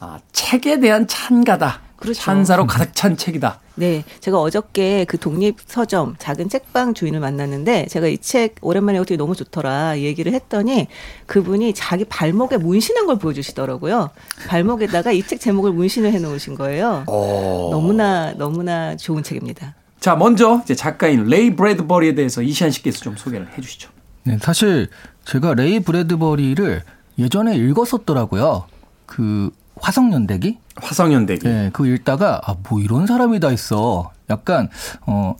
아, 0.00 0.18
책에 0.32 0.80
대한 0.80 1.06
찬가다. 1.06 1.87
그렇죠. 1.98 2.20
찬사로 2.20 2.66
가득 2.66 2.94
찬 2.94 3.16
책이다. 3.16 3.60
네. 3.74 4.04
제가 4.20 4.40
어저께 4.40 5.04
그 5.04 5.18
독립 5.18 5.56
서점 5.66 6.14
작은 6.18 6.48
책방 6.48 6.94
주인을 6.94 7.20
만났는데 7.20 7.86
제가 7.86 8.06
이 8.06 8.18
책 8.18 8.56
오랜만에 8.60 8.98
어떻게 8.98 9.16
너무 9.16 9.34
좋더라 9.36 9.96
이 9.96 10.04
얘기를 10.04 10.32
했더니 10.32 10.86
그분이 11.26 11.74
자기 11.74 12.04
발목에 12.04 12.56
문신한 12.58 13.06
걸 13.06 13.18
보여주시더라고요. 13.18 14.10
발목에다가 14.48 15.12
이 15.12 15.22
책 15.22 15.40
제목을 15.40 15.72
문신을 15.72 16.12
해 16.12 16.18
놓으신 16.18 16.54
거예요. 16.54 17.04
오. 17.06 17.12
어. 17.12 17.68
너무나 17.72 18.32
너무나 18.32 18.96
좋은 18.96 19.22
책입니다. 19.22 19.74
자, 20.00 20.14
먼저 20.14 20.60
이제 20.64 20.74
작가인 20.76 21.24
레이 21.24 21.56
브래드버리에 21.56 22.14
대해서 22.14 22.40
이시안 22.42 22.70
씨께서 22.70 23.00
좀 23.00 23.16
소개를 23.16 23.48
해 23.56 23.60
주시죠. 23.60 23.90
네, 24.24 24.38
사실 24.40 24.88
제가 25.24 25.54
레이 25.54 25.80
브래드버리를 25.80 26.82
예전에 27.18 27.56
읽었었더라고요. 27.56 28.66
그 29.06 29.50
화성연대기? 29.80 30.58
화성연대기. 30.76 31.46
네, 31.48 31.70
그거 31.72 31.86
읽다가 31.88 32.40
아, 32.44 32.54
뭐 32.68 32.80
이런 32.80 33.06
사람이 33.06 33.40
다 33.40 33.50
있어. 33.50 34.10
약간 34.30 34.68
어 35.06 35.34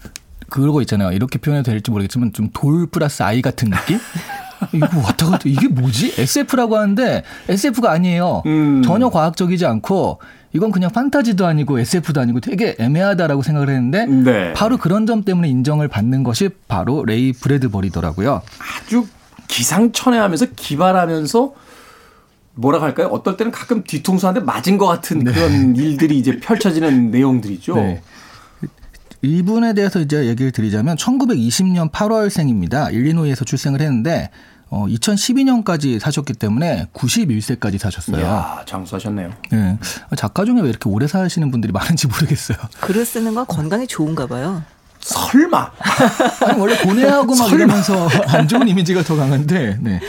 그러고 0.48 0.80
있잖아요. 0.82 1.12
이렇게 1.12 1.38
표현해도 1.38 1.70
될지 1.70 1.90
모르겠지만 1.90 2.32
좀 2.32 2.48
돌 2.54 2.86
플러스 2.86 3.22
아이 3.22 3.42
같은 3.42 3.70
느낌? 3.70 3.98
이거 4.72 4.88
왔다 5.00 5.26
갔다 5.26 5.44
이게 5.46 5.68
뭐지? 5.68 6.14
SF라고 6.18 6.76
하는데 6.76 7.22
SF가 7.48 7.92
아니에요. 7.92 8.42
음. 8.46 8.82
전혀 8.82 9.08
과학적이지 9.08 9.64
않고 9.66 10.20
이건 10.52 10.72
그냥 10.72 10.90
판타지도 10.90 11.46
아니고 11.46 11.78
SF도 11.78 12.20
아니고 12.20 12.40
되게 12.40 12.74
애매하다라고 12.78 13.42
생각을 13.42 13.68
했는데 13.68 14.06
네. 14.06 14.52
바로 14.54 14.78
그런 14.78 15.06
점 15.06 15.22
때문에 15.22 15.48
인정을 15.48 15.88
받는 15.88 16.24
것이 16.24 16.48
바로 16.66 17.04
레이 17.04 17.32
브래드버리더라고요. 17.32 18.42
아주 18.58 19.06
기상천외하면서 19.46 20.46
기발하면서 20.56 21.52
뭐라 22.58 22.82
할까요? 22.82 23.06
어떨 23.08 23.36
때는 23.36 23.52
가끔 23.52 23.84
뒤통수 23.84 24.26
한테 24.26 24.40
맞은 24.40 24.78
것 24.78 24.86
같은 24.86 25.20
네. 25.20 25.32
그런 25.32 25.76
일들이 25.76 26.18
이제 26.18 26.38
펼쳐지는 26.38 27.10
내용들이죠. 27.12 27.74
네. 27.76 28.02
이분에 29.22 29.74
대해서 29.74 30.00
이제 30.00 30.26
얘기를 30.26 30.52
드리자면 30.52 30.96
1920년 30.96 31.90
8월생입니다. 31.90 32.92
일리노이에서 32.92 33.44
출생을 33.44 33.80
했는데 33.80 34.30
어 34.70 34.86
2012년까지 34.86 35.98
사셨기 35.98 36.34
때문에 36.34 36.86
91세까지 36.92 37.78
사셨어요. 37.78 38.24
야, 38.24 38.62
장수하셨네요. 38.66 39.30
네. 39.50 39.78
작가 40.16 40.44
중에 40.44 40.60
왜 40.60 40.68
이렇게 40.68 40.88
오래 40.88 41.06
사시는 41.06 41.50
분들이 41.50 41.72
많은지 41.72 42.06
모르겠어요. 42.06 42.58
글을 42.80 43.04
쓰는 43.06 43.34
건 43.34 43.46
건강에 43.46 43.86
좋은가 43.86 44.26
봐요. 44.26 44.62
설마. 45.00 45.70
아니, 46.46 46.60
원래 46.60 46.76
고뇌하고 46.78 47.34
막 47.34 47.52
이러면서 47.52 48.08
안 48.28 48.46
좋은 48.48 48.66
이미지가 48.68 49.02
더 49.02 49.16
강한데, 49.16 49.78
네. 49.80 50.00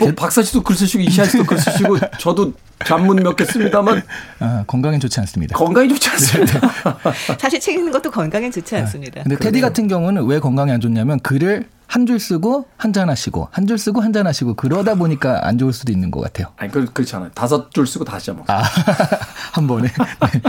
뭐 0.00 0.12
박사 0.14 0.42
씨도 0.42 0.62
글 0.62 0.76
쓰시고 0.76 1.02
이시아 1.02 1.24
씨도 1.24 1.44
글 1.44 1.58
쓰시고 1.58 1.96
저도 2.18 2.52
전문 2.84 3.16
몇 3.16 3.34
개 3.36 3.44
씁니다만 3.44 4.02
아, 4.38 4.64
건강엔 4.66 5.00
좋지 5.00 5.18
않습니다. 5.20 5.56
건강이 5.56 5.88
좋지 5.88 6.10
않습니다. 6.10 6.60
사실 7.40 7.58
책 7.58 7.74
읽는 7.76 7.90
것도 7.92 8.10
건강엔 8.10 8.52
좋지 8.52 8.76
아, 8.76 8.80
않습니다. 8.80 9.22
근데 9.22 9.36
테디 9.36 9.60
같은 9.62 9.88
경우는 9.88 10.26
왜 10.26 10.38
건강에 10.40 10.72
안 10.72 10.80
좋냐면 10.80 11.18
글을 11.20 11.66
한 11.86 12.04
줄 12.06 12.20
쓰고 12.20 12.66
한 12.76 12.92
잔 12.92 13.08
하시고 13.08 13.48
한 13.50 13.66
줄 13.66 13.78
쓰고 13.78 14.02
한 14.02 14.12
잔 14.12 14.26
하시고 14.26 14.54
그러다 14.54 14.94
보니까 14.94 15.40
안 15.48 15.56
좋을 15.56 15.72
수도 15.72 15.90
있는 15.90 16.10
것 16.10 16.20
같아요. 16.20 16.48
아니 16.58 16.70
그, 16.70 16.84
그렇지 16.92 17.16
않아요. 17.16 17.30
다섯 17.34 17.70
줄 17.72 17.86
쓰고 17.86 18.04
다시 18.04 18.30
한번. 18.30 18.44
아, 18.54 18.62
한 19.52 19.66
번에. 19.66 19.88
네. 19.88 20.40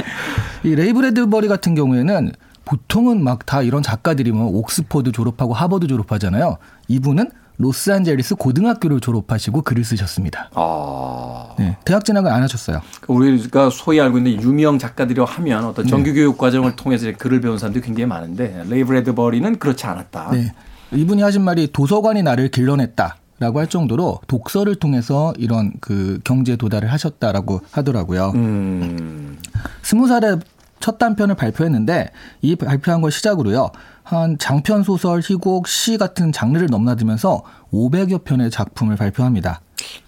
이 0.64 0.76
레이 0.76 0.92
브래드버리 0.92 1.48
같은 1.48 1.76
경우에는 1.76 2.34
보통은 2.70 3.24
막 3.24 3.40
다 3.48 3.64
이런 3.64 3.82
작가들이 3.82 4.32
뭐 4.32 4.46
옥스퍼드 4.60 5.12
졸업하고 5.12 5.54
하버드 5.54 5.88
졸업하잖아요. 5.88 6.58
이분은 6.88 7.32
로스앤젤리스 7.58 8.36
고등학교를 8.36 9.00
졸업하시고 9.00 9.64
글을 9.64 9.84
쓰셨습니다. 9.84 10.50
아. 10.54 11.56
네, 11.58 11.78
대학 11.84 12.06
진학을 12.06 12.32
안 12.32 12.44
하셨어요. 12.44 12.82
우리가 13.08 13.70
소위 13.72 14.00
알고 14.00 14.20
있는 14.20 14.42
유명 14.42 14.78
작가들이 14.78 15.20
하면 15.20 15.66
어떤 15.66 15.86
네. 15.86 15.90
정규교육 15.90 16.38
과정을 16.38 16.76
통해서 16.76 17.12
글을 17.18 17.42
배운 17.42 17.58
사람들이 17.58 17.84
굉장히 17.84 18.06
많은데 18.06 18.64
레이 18.70 18.84
브래드버리는 18.84 19.58
그렇지 19.58 19.88
않았다. 19.88 20.30
네. 20.34 20.54
이분이 20.94 21.22
하신 21.24 21.42
말이 21.42 21.72
도서관이 21.72 22.22
나를 22.24 22.50
길러냈다. 22.50 23.16
라고 23.42 23.60
할 23.60 23.68
정도로 23.68 24.20
독서를 24.28 24.76
통해서 24.76 25.34
이런 25.38 25.72
그 25.80 26.20
경지에 26.26 26.58
도달을 26.58 26.92
하셨다라고 26.92 27.62
하더라고요. 27.72 28.34
음. 28.36 29.38
스무 29.82 30.10
살에 30.10 30.36
첫 30.80 30.98
단편을 30.98 31.36
발표했는데 31.36 32.10
이 32.42 32.56
발표한 32.56 33.02
걸 33.02 33.12
시작으로요. 33.12 33.72
한 34.04 34.38
장편 34.38 34.84
소설, 34.84 35.20
희곡, 35.20 35.68
시 35.68 35.98
같은 35.98 36.32
장르를 36.32 36.68
넘나들면서 36.72 37.44
500여 37.72 38.24
편의 38.24 38.50
작품을 38.50 38.96
발표합니다. 38.96 39.62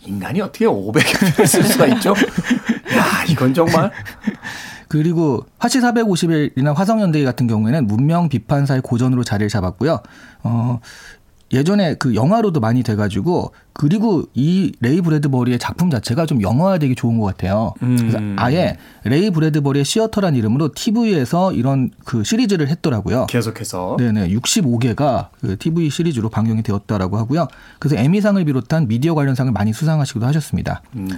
인간이 0.05 0.41
어떻게 0.41 0.65
500여 0.65 1.19
편을 1.19 1.47
쓸 1.47 1.63
수가 1.63 1.85
있죠? 1.87 2.11
야, 2.97 3.23
이건 3.29 3.53
정말 3.53 3.91
그리고 4.87 5.45
화씨 5.57 5.79
450일이나 5.79 6.75
화성연대기 6.75 7.23
같은 7.23 7.47
경우에는 7.47 7.87
문명 7.87 8.27
비판사의 8.27 8.81
고전으로 8.81 9.23
자리를 9.23 9.47
잡았고요. 9.47 10.01
어, 10.43 10.79
예전에 11.53 11.95
그 11.95 12.15
영화로도 12.15 12.59
많이 12.59 12.83
돼가지고 12.83 13.51
그리고 13.73 14.23
이 14.33 14.73
레이 14.79 15.01
브래드버리의 15.01 15.59
작품 15.59 15.89
자체가 15.89 16.25
좀 16.25 16.41
영화화되기 16.41 16.95
좋은 16.95 17.17
것 17.19 17.25
같아요. 17.25 17.73
그래서 17.79 18.17
음. 18.17 18.35
아예 18.37 18.77
레이 19.03 19.29
브래드버리의 19.29 19.85
시어터란 19.85 20.35
이름으로 20.35 20.71
TV에서 20.73 21.53
이런 21.53 21.91
그 22.05 22.23
시리즈를 22.23 22.67
했더라고요. 22.69 23.27
계속해서. 23.27 23.97
네네. 23.97 24.29
65개가 24.29 25.29
그 25.39 25.57
TV 25.57 25.89
시리즈로 25.89 26.29
방영이 26.29 26.63
되었다라고 26.63 27.17
하고요. 27.17 27.47
그래서 27.79 27.95
에미상을 28.01 28.43
비롯한 28.43 28.87
미디어 28.87 29.15
관련 29.15 29.35
상을 29.35 29.51
많이 29.51 29.73
수상하시기도 29.73 30.25
하셨습니다. 30.25 30.81
네. 30.93 31.15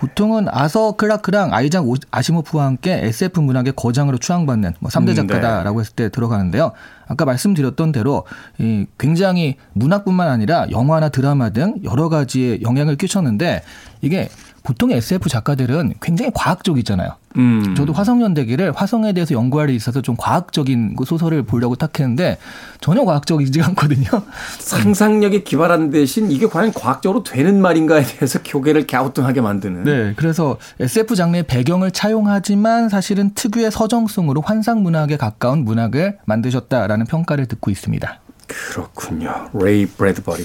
보통은 0.00 0.46
아서 0.48 0.92
클라크랑 0.92 1.52
아이작 1.52 1.84
아시모프와 2.10 2.64
함께 2.64 3.00
SF 3.04 3.40
문학의 3.40 3.74
거장으로 3.76 4.16
추앙받는 4.16 4.72
뭐 4.80 4.90
3대 4.90 5.10
음, 5.10 5.14
작가다라고 5.14 5.78
네. 5.78 5.80
했을 5.82 5.94
때 5.94 6.08
들어가는데요. 6.08 6.72
아까 7.06 7.26
말씀드렸던 7.26 7.92
대로 7.92 8.24
이 8.58 8.86
굉장히 8.96 9.56
문학뿐만 9.74 10.28
아니라 10.28 10.66
영화나 10.70 11.10
드라마 11.10 11.50
등 11.50 11.74
여러 11.84 12.08
가지의 12.08 12.62
영향을 12.62 12.96
끼쳤는데 12.96 13.60
이게 14.00 14.30
보통 14.62 14.90
SF 14.92 15.28
작가들은 15.28 15.94
굉장히 16.00 16.30
과학적이잖아요. 16.34 17.10
음. 17.36 17.74
저도 17.76 17.92
화성연대기를 17.92 18.72
화성에 18.72 19.12
대해서 19.12 19.34
연구할 19.34 19.70
일 19.70 19.76
있어서 19.76 20.02
좀 20.02 20.16
과학적인 20.18 20.96
그 20.96 21.04
소설을 21.04 21.44
보려고 21.44 21.76
딱 21.76 21.98
했는데 21.98 22.38
전혀 22.80 23.04
과학적이지 23.04 23.62
않거든요. 23.62 24.08
상상력이 24.58 25.44
기발한 25.44 25.90
대신 25.90 26.30
이게 26.30 26.46
과연 26.46 26.72
과학적으로 26.72 27.22
되는 27.22 27.60
말인가에 27.60 28.02
대해서 28.04 28.40
교계를 28.42 28.86
갸우뚱하게 28.86 29.40
만드는. 29.40 29.84
네. 29.84 30.12
그래서 30.16 30.58
SF 30.80 31.14
장르의 31.14 31.44
배경을 31.44 31.92
차용하지만 31.92 32.88
사실은 32.88 33.32
특유의 33.34 33.70
서정성으로 33.70 34.40
환상 34.40 34.82
문학에 34.82 35.16
가까운 35.16 35.64
문학을 35.64 36.18
만드셨다라는 36.24 37.06
평가를 37.06 37.46
듣고 37.46 37.70
있습니다. 37.70 38.20
그렇군요. 38.46 39.48
레이 39.54 39.86
브래드버리. 39.86 40.44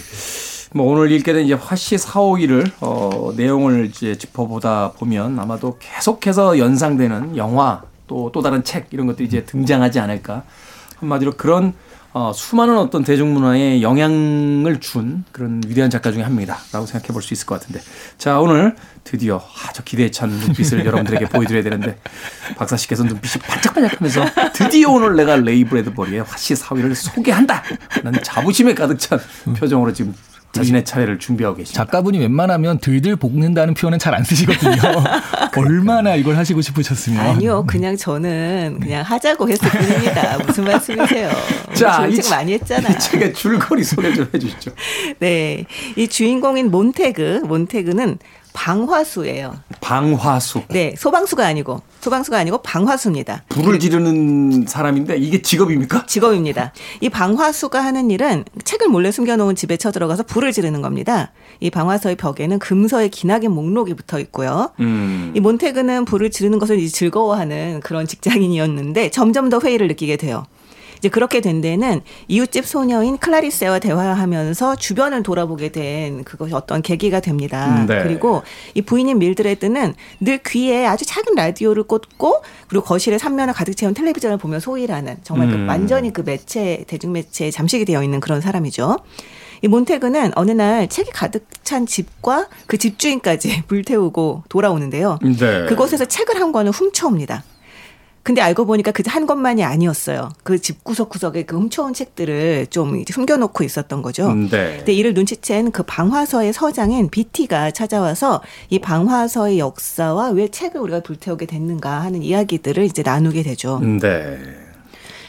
뭐 0.76 0.92
오늘 0.92 1.10
읽게 1.10 1.32
된 1.32 1.46
이제 1.46 1.54
화씨 1.54 1.98
4, 1.98 2.20
5일을 2.20 2.70
어, 2.82 3.32
내용을 3.38 3.86
이제 3.86 4.18
짚어보다 4.18 4.92
보면 4.98 5.40
아마도 5.40 5.78
계속해서 5.80 6.60
연상되는 6.60 7.38
영화 7.38 7.84
또또 8.08 8.42
다른 8.42 8.62
책 8.62 8.88
이런 8.92 9.08
것들이 9.08 9.26
이제 9.26 9.46
등장하지 9.46 10.02
않을까. 10.02 10.44
한마디로 10.98 11.32
그런 11.38 11.74
어, 12.12 12.34
수많은 12.36 12.78
어떤 12.78 13.06
대중문화에 13.06 13.82
영향을 13.82 14.82
준 14.82 15.24
그런 15.32 15.62
위대한 15.66 15.90
작가 15.90 16.12
중에 16.12 16.24
한 16.24 16.36
명이다라고 16.36 16.86
생각해 16.86 17.08
볼 17.14 17.22
수 17.22 17.34
있을 17.34 17.46
것 17.46 17.58
같은데. 17.58 17.80
자, 18.18 18.42
오늘 18.42 18.76
드디어 19.06 19.38
아, 19.38 19.72
저 19.72 19.82
기대에 19.82 20.12
찬 20.12 20.30
눈빛을 20.30 20.84
여러분들에게 20.86 21.26
보여드려야 21.30 21.64
되는데 21.64 21.98
박사 22.58 22.76
씨께서 22.76 23.04
눈빛이 23.04 23.42
반짝반짝하면서 23.48 24.26
드디어 24.54 24.92
오늘 24.92 25.16
내가 25.16 25.38
레이 25.38 25.64
브래드버리의 25.64 26.24
화씨 26.24 26.54
사위를 26.58 26.96
소개한다! 26.96 27.64
라는 28.04 28.22
자부심에 28.22 28.74
가득 28.76 29.00
찬 29.00 29.20
표정으로 29.58 29.94
지금 29.94 30.14
자신의 30.56 30.86
차례를 30.86 31.20
준비하고 31.20 31.58
계십니다. 31.58 31.84
작가분이 31.84 32.20
웬만하면 32.20 32.80
들들 32.80 33.16
볶는다는 33.16 33.74
표현은 33.74 34.00
잘 34.00 34.14
안 34.16 34.24
쓰시거든요. 34.24 34.76
얼마나 35.58 36.16
이걸 36.16 36.36
하시고 36.38 36.62
싶으셨으면. 36.62 37.20
아니요, 37.20 37.66
그냥 37.68 37.96
저는 37.98 38.80
그냥 38.82 39.04
하자고 39.04 39.50
했을 39.50 39.70
뿐입니다. 39.70 40.38
무슨 40.46 40.66
말씀이세요? 40.66 41.30
자, 41.74 42.06
이 42.08 42.16
책 42.16 42.30
많이 42.30 42.54
했잖아요. 42.54 42.94
이 42.96 43.00
책의 43.00 43.34
줄거리 43.34 43.84
소개 43.84 44.14
좀 44.14 44.28
해주시죠. 44.34 44.72
네, 45.20 45.66
이 45.96 46.08
주인공인 46.08 46.72
몬테그, 46.72 47.44
몬테그는 47.46 48.18
방화수예요. 48.56 49.54
방화수. 49.82 50.64
네, 50.70 50.96
소방수가 50.98 51.46
아니고 51.46 51.82
소방수가 52.02 52.38
아니고 52.40 52.60
방화수입니다. 52.60 53.44
불을 53.50 53.80
지르는 53.80 54.66
사람인데 54.66 55.18
이게 55.18 55.42
직업입니까? 55.42 56.06
직업입니다. 56.08 56.72
이 57.02 57.10
방화수가 57.10 57.84
하는 57.84 58.10
일은 58.10 58.46
책을 58.64 58.88
몰래 58.88 59.12
숨겨놓은 59.12 59.56
집에 59.56 59.78
쳐들어가서 59.78 60.24
불을 60.24 60.52
지르는 60.52 60.82
겁니다. 60.82 61.32
이 61.60 61.70
방화서의 61.70 62.16
벽에는 62.16 62.58
금서의 62.60 63.10
기나긴 63.10 63.52
목록이 63.52 63.94
붙어 63.94 64.20
있고요. 64.20 64.72
음. 64.80 65.34
이 65.36 65.40
몬테그는 65.40 66.06
불을 66.06 66.32
지르는 66.32 66.58
것을 66.58 66.84
즐거워하는 66.88 67.82
그런 67.82 68.08
직장인이었는데 68.08 69.12
점점 69.12 69.50
더 69.50 69.60
회의를 69.60 69.88
느끼게 69.90 70.16
돼요. 70.18 70.46
이제 71.06 71.10
그렇게 71.10 71.40
된 71.40 71.62
데는 71.62 72.02
이웃집 72.28 72.66
소녀인 72.66 73.20
클라리세와 73.20 73.78
대화하면서 73.78 74.76
주변을 74.78 75.22
돌아보게 75.22 75.70
된 75.70 76.24
그것이 76.24 76.56
어떤 76.56 76.82
계기가 76.82 77.20
됩니다. 77.20 77.82
음, 77.82 77.86
네. 77.86 78.02
그리고 78.02 78.42
이 78.74 78.82
부인인 78.82 79.20
밀드레드는 79.20 79.94
늘 80.22 80.40
귀에 80.40 80.88
아주 80.88 81.06
작은 81.06 81.36
라디오를 81.36 81.84
꽂고 81.84 82.42
그리고 82.68 82.84
거실에 82.84 83.20
삼면을 83.20 83.54
가득 83.54 83.78
채운 83.78 83.94
텔레비전을 83.94 84.38
보며 84.38 84.60
소일하는 84.60 85.18
정말 85.22 85.50
그 85.50 85.54
음. 85.54 85.66
그 85.66 85.70
완전히 85.70 86.12
그 86.12 86.22
매체 86.22 86.84
대중 86.88 87.12
매체에 87.12 87.52
잠식이 87.52 87.86
되어 87.86 88.02
있는 88.02 88.20
그런 88.20 88.42
사람이죠. 88.42 88.98
이 89.62 89.68
몬테그는 89.68 90.32
어느 90.36 90.52
날 90.52 90.88
책이 90.88 91.12
가득 91.12 91.46
찬 91.64 91.86
집과 91.86 92.48
그 92.66 92.80
집주인까지 92.80 93.66
불태우고 93.68 94.46
돌아오는데요. 94.50 95.20
네. 95.22 95.66
그곳에서 95.68 96.06
책을 96.06 96.42
한 96.42 96.52
권을 96.52 96.72
훔쳐옵니다. 96.72 97.44
근데 98.26 98.42
알고 98.42 98.66
보니까 98.66 98.92
그 98.92 99.04
한 99.08 99.28
것만이 99.28 99.64
아니었어요. 99.64 100.30
그 100.44 100.58
집 100.60 100.84
구석구석에 100.84 101.44
그 101.44 101.56
훔쳐온 101.58 101.94
책들을 101.94 102.68
좀 102.72 103.04
숨겨놓고 103.08 103.64
있었던 103.64 104.02
거죠. 104.02 104.28
음, 104.28 104.50
네. 104.50 104.78
근데 104.78 104.94
이를 104.94 105.14
눈치챈 105.14 105.72
그 105.72 105.84
방화서의 105.84 106.52
서장인 106.52 107.10
비티가 107.12 107.70
찾아와서 107.72 108.42
이 108.70 108.80
방화서의 108.80 109.60
역사와 109.60 110.30
왜 110.32 110.48
책을 110.48 110.82
우리가 110.82 111.02
불태우게 111.02 111.46
됐는가 111.46 112.02
하는 112.02 112.24
이야기들을 112.24 112.84
이제 112.84 113.04
나누게 113.04 113.44
되죠. 113.44 113.80
음, 113.84 114.00
네. 114.00 114.38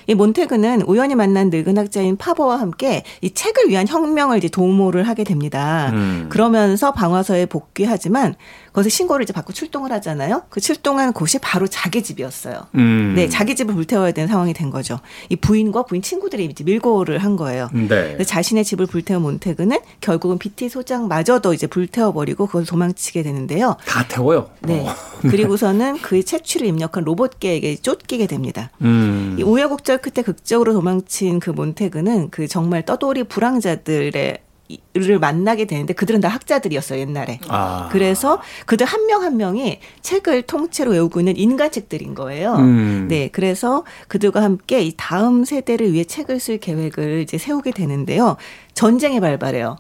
이 0.09 0.15
몬테그는 0.15 0.83
우연히 0.83 1.17
만난 1.17 1.51
늙은 1.51 1.77
학자인 1.79 2.17
파버와 2.17 2.61
함께 2.61 3.03
이 3.23 3.31
책을 3.35 3.69
위한 3.69 3.89
혁명을 3.89 4.39
이제 4.39 4.49
도모를 4.49 5.03
하게 5.09 5.25
됩니다. 5.25 5.91
음. 5.93 6.27
그러면서 6.29 6.93
방화서에 6.93 7.47
복귀하지만 7.47 8.37
거기서 8.77 8.91
신고를 8.91 9.23
이제 9.23 9.33
받고 9.33 9.55
출동을 9.55 9.91
하잖아요. 9.93 10.43
그 10.51 10.61
출동한 10.61 11.15
곳이 11.15 11.39
바로 11.39 11.67
자기 11.67 12.03
집이었어요. 12.03 12.67
음. 12.75 13.15
네, 13.17 13.27
자기 13.27 13.57
집을 13.57 13.75
불태워야 13.75 14.13
되는 14.13 14.29
상황이 14.29 14.53
된 14.53 14.69
거죠. 14.69 15.01
이 15.31 15.37
부인과 15.37 15.85
부인 15.85 16.03
친구들이 16.03 16.45
이제 16.45 16.63
밀고를 16.63 17.19
한 17.19 17.37
거예요. 17.37 17.71
네. 17.73 18.23
자신의 18.23 18.67
집을 18.67 18.85
불태운 18.85 19.23
몬테그는 19.23 19.79
결국은 20.03 20.37
비티 20.37 20.69
소장마저도 20.69 21.55
이제 21.55 21.67
불태워버리고 21.67 22.47
그걸 22.47 22.67
도망치게 22.67 23.23
되는데요. 23.23 23.79
다 23.87 24.07
태워요. 24.09 24.51
네. 24.61 24.87
어. 24.87 24.95
그리고서는 25.23 26.03
그의 26.03 26.23
채취를 26.25 26.67
입력한 26.67 27.05
로봇계에게 27.05 27.77
쫓기게 27.77 28.27
됩니다. 28.27 28.71
음. 28.83 29.37
이 29.39 29.43
우여곡절 29.43 29.99
끝에 29.99 30.23
극적으로 30.23 30.75
도망친 30.75 31.41
그 31.41 31.49
몬테그는 31.49 32.29
그 32.29 32.47
정말 32.47 32.85
떠돌이 32.85 33.25
불황자들의 33.25 34.46
를 34.95 35.19
만나게 35.21 35.67
되는데 35.67 35.93
그들은 35.93 36.21
다 36.21 36.29
학자들이었어요 36.29 36.99
옛날에. 36.99 37.39
아. 37.49 37.89
그래서 37.93 38.41
그들 38.65 38.87
한 38.87 39.07
명한 39.07 39.27
한 39.27 39.37
명이 39.37 39.81
책을 40.01 40.43
통째로 40.43 40.93
외우고 40.93 41.21
있는 41.21 41.37
인간책들인 41.37 42.15
거예요. 42.15 42.55
음. 42.55 43.07
네, 43.09 43.29
그래서 43.31 43.85
그들과 44.09 44.43
함께 44.43 44.83
이 44.83 44.95
다음 44.97 45.45
세대를 45.45 45.93
위해 45.93 46.05
책을 46.05 46.41
쓸 46.41 46.59
계획을 46.59 47.21
이제 47.21 47.37
세우게 47.37 47.73
되는데요. 47.73 48.37
전쟁이 48.73 49.21
발발해요. 49.21 49.77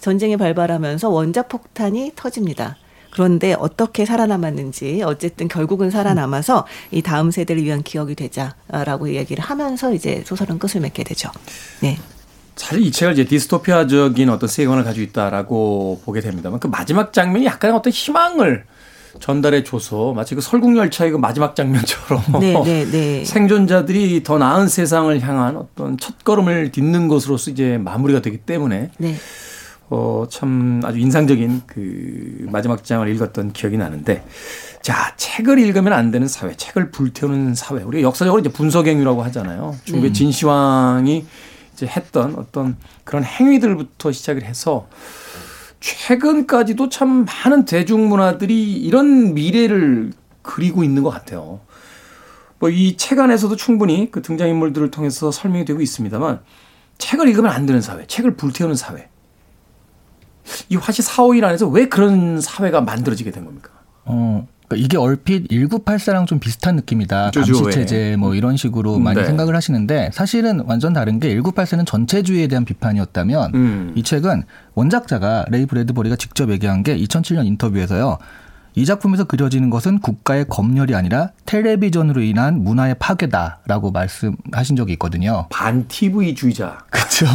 전쟁이 0.00 0.36
발발하면서 0.36 1.08
원자 1.08 1.42
폭탄이 1.42 2.12
터집니다. 2.14 2.76
그런데 3.12 3.54
어떻게 3.58 4.06
살아남았는지 4.06 5.02
어쨌든 5.04 5.48
결국은 5.48 5.90
살아남아서 5.90 6.66
이 6.90 7.02
다음 7.02 7.30
세대를 7.30 7.62
위한 7.62 7.82
기억이 7.82 8.14
되자라고 8.14 9.14
얘기를 9.14 9.42
하면서 9.42 9.92
이제 9.92 10.22
소설은 10.24 10.58
끝을 10.58 10.80
맺게 10.80 11.04
되죠. 11.04 11.30
네. 11.80 11.98
사실 12.56 12.84
이 12.84 12.90
책을 12.90 13.14
이제 13.14 13.24
디스토피아적인 13.24 14.28
어떤 14.28 14.48
세계관을 14.48 14.84
가지고 14.84 15.04
있다라고 15.04 16.02
보게 16.04 16.20
됩니다만 16.20 16.60
그 16.60 16.66
마지막 16.66 17.12
장면이 17.12 17.46
약간 17.46 17.74
어떤 17.74 17.92
희망을 17.92 18.64
전달해 19.20 19.62
줘서 19.62 20.12
마치 20.12 20.34
그 20.34 20.40
설국열차의 20.40 21.12
그 21.12 21.16
마지막 21.16 21.54
장면처럼 21.54 22.22
네, 22.40 22.54
네, 22.64 22.84
네. 22.90 23.24
생존자들이 23.24 24.22
더 24.22 24.38
나은 24.38 24.68
세상을 24.68 25.20
향한 25.20 25.56
어떤 25.56 25.98
첫 25.98 26.24
걸음을 26.24 26.72
딛는 26.72 27.08
것으로서 27.08 27.50
이제 27.50 27.78
마무리가 27.78 28.20
되기 28.20 28.38
때문에 28.38 28.90
네. 28.96 29.14
어, 29.90 30.24
참 30.30 30.80
아주 30.84 30.98
인상적인 30.98 31.62
그 31.66 32.46
마지막 32.50 32.82
장을 32.82 33.06
읽었던 33.06 33.52
기억이 33.52 33.76
나는데 33.76 34.24
자, 34.80 35.14
책을 35.16 35.58
읽으면 35.58 35.92
안 35.92 36.10
되는 36.10 36.26
사회, 36.26 36.54
책을 36.54 36.90
불태우는 36.90 37.54
사회. 37.54 37.82
우리가 37.82 38.08
역사적으로 38.08 38.40
이제 38.40 38.48
분석행위라고 38.48 39.22
하잖아요. 39.24 39.76
중국의 39.84 40.10
음. 40.10 40.14
진시황이 40.14 41.24
이제 41.82 41.86
했던 41.86 42.36
어떤 42.36 42.76
그런 43.04 43.24
행위들부터 43.24 44.12
시작을 44.12 44.44
해서 44.44 44.88
최근까지도 45.80 46.88
참 46.88 47.24
많은 47.24 47.64
대중문화들이 47.64 48.72
이런 48.74 49.34
미래를 49.34 50.12
그리고 50.42 50.84
있는 50.84 51.02
것 51.02 51.10
같아요. 51.10 51.60
뭐 52.60 52.70
이 52.70 52.96
책 52.96 53.18
안에서도 53.18 53.56
충분히 53.56 54.10
그 54.12 54.22
등장인물들을 54.22 54.92
통해서 54.92 55.32
설명이 55.32 55.64
되고 55.64 55.80
있습니다만 55.80 56.40
책을 56.98 57.26
읽으면 57.28 57.50
안 57.50 57.66
되는 57.66 57.80
사회, 57.80 58.06
책을 58.06 58.36
불태우는 58.36 58.76
사회. 58.76 59.08
이 60.68 60.76
화시 60.76 61.02
사오일 61.02 61.44
안에서 61.44 61.66
왜 61.66 61.88
그런 61.88 62.40
사회가 62.40 62.80
만들어지게 62.82 63.32
된 63.32 63.44
겁니까? 63.44 63.70
어, 64.04 64.46
그러니까 64.72 64.76
이게 64.76 64.96
얼핏 64.96 65.48
1984랑 65.48 66.26
좀 66.26 66.38
비슷한 66.38 66.76
느낌이다. 66.76 67.30
감시 67.32 67.52
체제 67.70 68.16
뭐 68.18 68.34
이런 68.34 68.56
식으로 68.56 68.98
많이 68.98 69.20
네. 69.20 69.26
생각을 69.26 69.54
하시는데 69.54 70.10
사실은 70.12 70.62
완전 70.66 70.92
다른 70.92 71.20
게 71.20 71.34
1984는 71.36 71.86
전체주의에 71.86 72.46
대한 72.48 72.64
비판이었다면 72.64 73.54
음. 73.54 73.92
이 73.94 74.02
책은 74.02 74.44
원작자가 74.74 75.44
레이 75.50 75.66
브래드버리가 75.66 76.16
직접 76.16 76.50
얘기한 76.50 76.82
게 76.82 76.96
2007년 76.96 77.46
인터뷰에서요. 77.46 78.18
이 78.74 78.86
작품에서 78.86 79.24
그려지는 79.24 79.68
것은 79.68 79.98
국가의 79.98 80.46
검열이 80.48 80.94
아니라 80.94 81.32
텔레비전으로 81.44 82.22
인한 82.22 82.64
문화의 82.64 82.94
파괴다라고 82.98 83.90
말씀하신 83.90 84.76
적이 84.76 84.94
있거든요. 84.94 85.46
반 85.50 85.86
TV주의자. 85.88 86.78
그렇죠. 86.88 87.26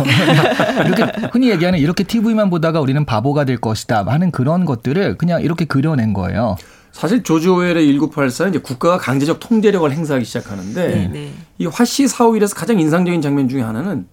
이렇게 0.87 1.27
흔히 1.31 1.51
얘기하는 1.51 1.77
이렇게 1.77 2.03
TV만 2.03 2.49
보다가 2.49 2.81
우리는 2.81 3.05
바보가 3.05 3.45
될 3.45 3.57
것이다 3.57 4.03
하는 4.07 4.31
그런 4.31 4.65
것들을 4.65 5.19
그냥 5.19 5.43
이렇게 5.43 5.65
그려낸 5.65 6.13
거예요. 6.13 6.55
사실 6.91 7.23
조지 7.23 7.47
오웰의 7.47 7.93
1984는 7.97 8.49
이제 8.49 8.59
국가가 8.59 8.97
강제적 8.97 9.39
통제력을 9.39 9.91
행사하기 9.91 10.25
시작하는데 10.25 10.87
네, 10.87 11.07
네. 11.07 11.33
이 11.59 11.65
화씨 11.65 12.07
사후일에서 12.07 12.55
가장 12.55 12.79
인상적인 12.79 13.21
장면 13.21 13.47
중에 13.47 13.61
하나는 13.61 14.07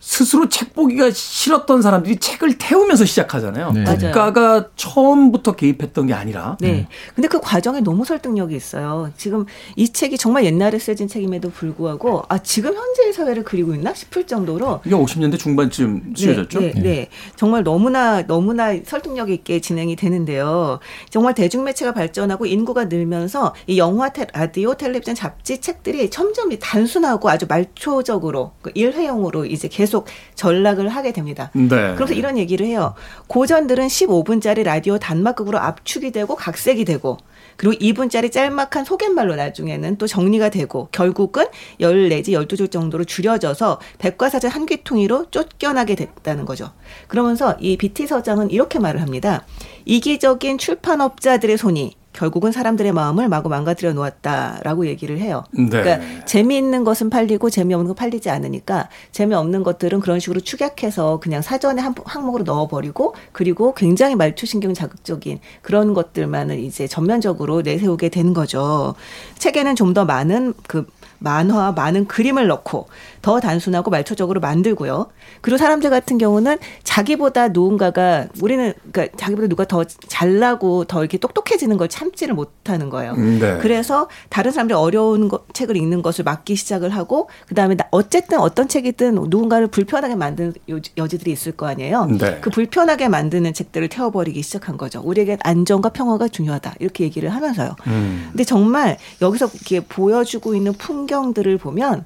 스스로 0.00 0.48
책 0.48 0.74
보기가 0.74 1.10
싫었던 1.10 1.82
사람들이 1.82 2.18
책을 2.18 2.56
태우면서 2.58 3.04
시작하잖아요. 3.04 3.72
네. 3.72 3.84
국가가 3.84 4.68
처음부터 4.76 5.56
개입했던 5.56 6.06
게 6.06 6.14
아니라. 6.14 6.56
네. 6.60 6.86
근데 7.14 7.26
그 7.26 7.40
과정에 7.40 7.80
너무 7.80 8.04
설득력이 8.04 8.54
있어요. 8.54 9.10
지금 9.16 9.44
이 9.74 9.88
책이 9.88 10.16
정말 10.16 10.44
옛날에 10.44 10.78
쓰여진 10.78 11.08
책임에도 11.08 11.50
불구하고 11.50 12.22
아 12.28 12.38
지금 12.38 12.74
현재 12.74 13.07
의 13.08 13.12
사회를 13.12 13.44
그리고 13.44 13.74
있나 13.74 13.92
싶을 13.92 14.26
정도로. 14.26 14.80
이게 14.84 14.94
50년대 14.94 15.38
중반쯤 15.38 16.14
쓰여졌죠. 16.16 16.60
네, 16.60 16.72
네, 16.72 16.80
네. 16.80 17.08
정말 17.36 17.62
너무나 17.62 18.26
너무나 18.26 18.74
설득력 18.84 19.30
있게 19.30 19.60
진행이 19.60 19.96
되는데요. 19.96 20.78
정말 21.10 21.34
대중매체가 21.34 21.92
발전하고 21.92 22.46
인구가 22.46 22.84
늘면서 22.84 23.54
이 23.66 23.78
영화, 23.78 24.10
라디오, 24.32 24.74
텔레비전, 24.74 25.14
잡지, 25.14 25.60
책들이 25.60 26.08
점점 26.10 26.48
단순하고 26.58 27.28
아주 27.28 27.46
말초적으로 27.48 28.52
그 28.62 28.70
일회용으로 28.74 29.44
이제 29.44 29.68
계속 29.68 29.88
계속 29.88 30.06
전락을 30.34 30.88
하게 30.88 31.12
됩니다. 31.12 31.50
네. 31.54 31.94
그래서 31.94 32.12
이런 32.12 32.36
얘기를 32.36 32.66
해요. 32.66 32.94
고전들은 33.26 33.88
15분짜리 33.88 34.62
라디오 34.62 34.98
단막극으로 34.98 35.58
압축이 35.58 36.12
되고 36.12 36.36
각색이 36.36 36.84
되고 36.84 37.16
그리고 37.58 37.74
2분짜리 37.74 38.30
짤막한 38.32 38.84
소갯말로 38.84 39.34
나중에는 39.34 39.98
또 39.98 40.06
정리가 40.06 40.48
되고 40.48 40.88
결국은 40.92 41.46
10 41.80 42.08
내지 42.08 42.32
12줄 42.32 42.70
정도로 42.70 43.04
줄여져서 43.04 43.80
백과사전 43.98 44.50
한 44.50 44.64
귀퉁이로 44.64 45.26
쫓겨나게 45.30 45.96
됐다는 45.96 46.44
거죠. 46.44 46.70
그러면서 47.08 47.56
이 47.60 47.76
비티 47.76 48.06
서장은 48.06 48.50
이렇게 48.50 48.78
말을 48.78 49.02
합니다. 49.02 49.44
이기적인 49.84 50.58
출판업자들의 50.58 51.58
손이 51.58 51.97
결국은 52.18 52.50
사람들의 52.50 52.92
마음을 52.92 53.28
마구 53.28 53.48
망가뜨려 53.48 53.92
놓았다라고 53.92 54.86
얘기를 54.88 55.18
해요. 55.18 55.44
네. 55.52 55.68
그러니까 55.68 56.24
재미있는 56.24 56.82
것은 56.82 57.10
팔리고 57.10 57.48
재미없는 57.48 57.86
건 57.88 57.94
팔리지 57.94 58.28
않으니까 58.28 58.88
재미없는 59.12 59.62
것들은 59.62 60.00
그런 60.00 60.18
식으로 60.18 60.40
축약해서 60.40 61.20
그냥 61.20 61.42
사전에 61.42 61.80
한 61.80 61.94
항목으로 62.04 62.42
넣어버리고 62.42 63.14
그리고 63.32 63.72
굉장히 63.74 64.16
말초신경 64.16 64.74
자극적인 64.74 65.38
그런 65.62 65.94
것들만을 65.94 66.58
이제 66.58 66.88
전면적으로 66.88 67.62
내세우게 67.62 68.08
된 68.08 68.34
거죠. 68.34 68.94
책에는 69.38 69.74
좀 69.74 69.88
더 69.88 70.04
많은 70.04 70.52
그 70.68 70.86
만화, 71.18 71.72
많은 71.72 72.06
그림을 72.06 72.46
넣고 72.46 72.86
더 73.22 73.40
단순하고 73.40 73.90
말초적으로 73.90 74.40
만들고요. 74.40 75.08
그리고 75.40 75.58
사람들 75.58 75.90
같은 75.90 76.18
경우는 76.18 76.58
자기보다 76.84 77.48
누군가가 77.48 78.26
우리는 78.40 78.72
그러니까 78.92 79.16
자기보다 79.18 79.48
누가 79.48 79.64
더 79.64 79.84
잘나고 79.84 80.84
더 80.84 81.00
이렇게 81.00 81.18
똑똑해지는 81.18 81.76
걸 81.76 81.88
참지를 81.88 82.34
못하는 82.34 82.88
거예요. 82.90 83.12
음, 83.12 83.38
네. 83.40 83.58
그래서 83.60 84.08
다른 84.28 84.52
사람들이 84.52 84.76
어려운 84.76 85.28
거, 85.28 85.44
책을 85.52 85.76
읽는 85.76 86.02
것을 86.02 86.24
막기 86.24 86.54
시작을 86.54 86.90
하고 86.90 87.28
그다음에 87.48 87.76
어쨌든 87.90 88.38
어떤 88.38 88.68
책이든 88.68 89.14
누군가를 89.14 89.66
불편하게 89.66 90.14
만드는 90.14 90.54
여지들이 90.96 91.32
있을 91.32 91.52
거 91.52 91.66
아니에요. 91.66 92.06
네. 92.18 92.38
그 92.40 92.50
불편하게 92.50 93.08
만드는 93.08 93.54
책들을 93.54 93.88
태워버리기 93.88 94.40
시작한 94.42 94.76
거죠. 94.76 95.00
우리에게 95.04 95.38
안정과 95.42 95.90
평화가 95.90 96.28
중요하다 96.28 96.74
이렇게 96.78 97.04
얘기를 97.04 97.28
하면서요. 97.30 97.74
음. 97.88 98.28
근데 98.30 98.44
정말 98.44 98.96
여기서 99.20 99.50
이렇게 99.54 99.80
보여주고 99.80 100.54
있는 100.54 100.72
풍 100.74 101.07
경들을 101.08 101.58
보면 101.58 102.04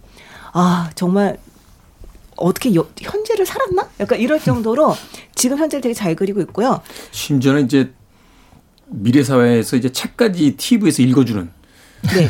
아 0.54 0.90
정말 0.94 1.38
어떻게 2.36 2.74
여, 2.74 2.86
현재를 2.98 3.44
살았나? 3.44 3.90
약간 4.00 4.18
이럴 4.18 4.40
정도로 4.40 4.94
지금 5.34 5.58
현재를 5.58 5.82
되게 5.82 5.94
잘 5.94 6.14
그리고 6.16 6.40
있고요. 6.40 6.80
심지어는 7.10 7.66
이제 7.66 7.92
미래 8.86 9.22
사회에서 9.22 9.76
이제 9.76 9.92
책까지 9.92 10.56
TV에서 10.56 11.02
읽어주는 11.02 11.50
네. 12.14 12.28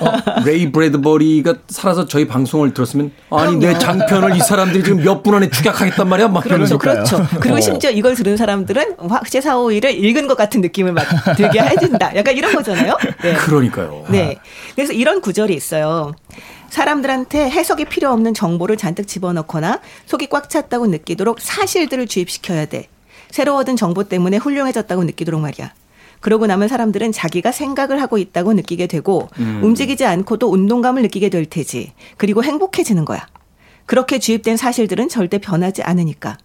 어, 0.00 0.42
레이 0.44 0.72
브래드버리가 0.72 1.54
살아서 1.68 2.06
저희 2.06 2.26
방송을 2.26 2.72
들었으면 2.74 3.12
아니 3.30 3.56
내 3.56 3.78
장편을 3.78 4.36
이 4.36 4.40
사람들이 4.40 4.82
지금 4.82 5.02
몇 5.04 5.22
분 5.22 5.34
안에 5.34 5.50
축약하겠단 5.50 6.08
말이야. 6.08 6.28
막 6.28 6.42
그렇죠, 6.42 6.78
그렇죠. 6.78 7.24
그리고 7.40 7.56
어. 7.56 7.60
심지어 7.60 7.90
이걸 7.90 8.14
들은 8.14 8.36
사람들은 8.36 8.96
화재 9.08 9.40
사오이를 9.40 9.92
읽은 10.04 10.26
것 10.26 10.36
같은 10.36 10.60
느낌을 10.62 10.92
막 10.92 11.04
들게 11.36 11.60
해준다. 11.60 12.16
약간 12.16 12.36
이런 12.36 12.52
거잖아요. 12.52 12.96
네. 13.22 13.34
그러니까요. 13.34 14.06
네. 14.08 14.36
그래서 14.74 14.92
이런 14.92 15.20
구절이 15.20 15.54
있어요. 15.54 16.12
사람들한테 16.70 17.50
해석이 17.50 17.84
필요 17.84 18.10
없는 18.10 18.34
정보를 18.34 18.76
잔뜩 18.76 19.06
집어넣거나 19.06 19.80
속이 20.06 20.28
꽉 20.28 20.48
찼다고 20.48 20.86
느끼도록 20.86 21.40
사실들을 21.40 22.06
주입시켜야 22.06 22.64
돼. 22.66 22.88
새로 23.30 23.56
얻은 23.56 23.76
정보 23.76 24.04
때문에 24.04 24.38
훌륭해졌다고 24.38 25.04
느끼도록 25.04 25.40
말이야. 25.40 25.72
그러고 26.22 26.46
나면 26.46 26.68
사람들은 26.68 27.12
자기가 27.12 27.52
생각을 27.52 28.00
하고 28.00 28.16
있다고 28.16 28.54
느끼게 28.54 28.86
되고 28.86 29.28
음. 29.40 29.60
움직이지 29.62 30.06
않고도 30.06 30.50
운동감을 30.50 31.02
느끼게 31.02 31.28
될 31.28 31.44
테지. 31.44 31.92
그리고 32.16 32.42
행복해지는 32.42 33.04
거야. 33.04 33.26
그렇게 33.84 34.18
주입된 34.18 34.56
사실들은 34.56 35.08
절대 35.08 35.38
변하지 35.38 35.82
않으니까. 35.82 36.38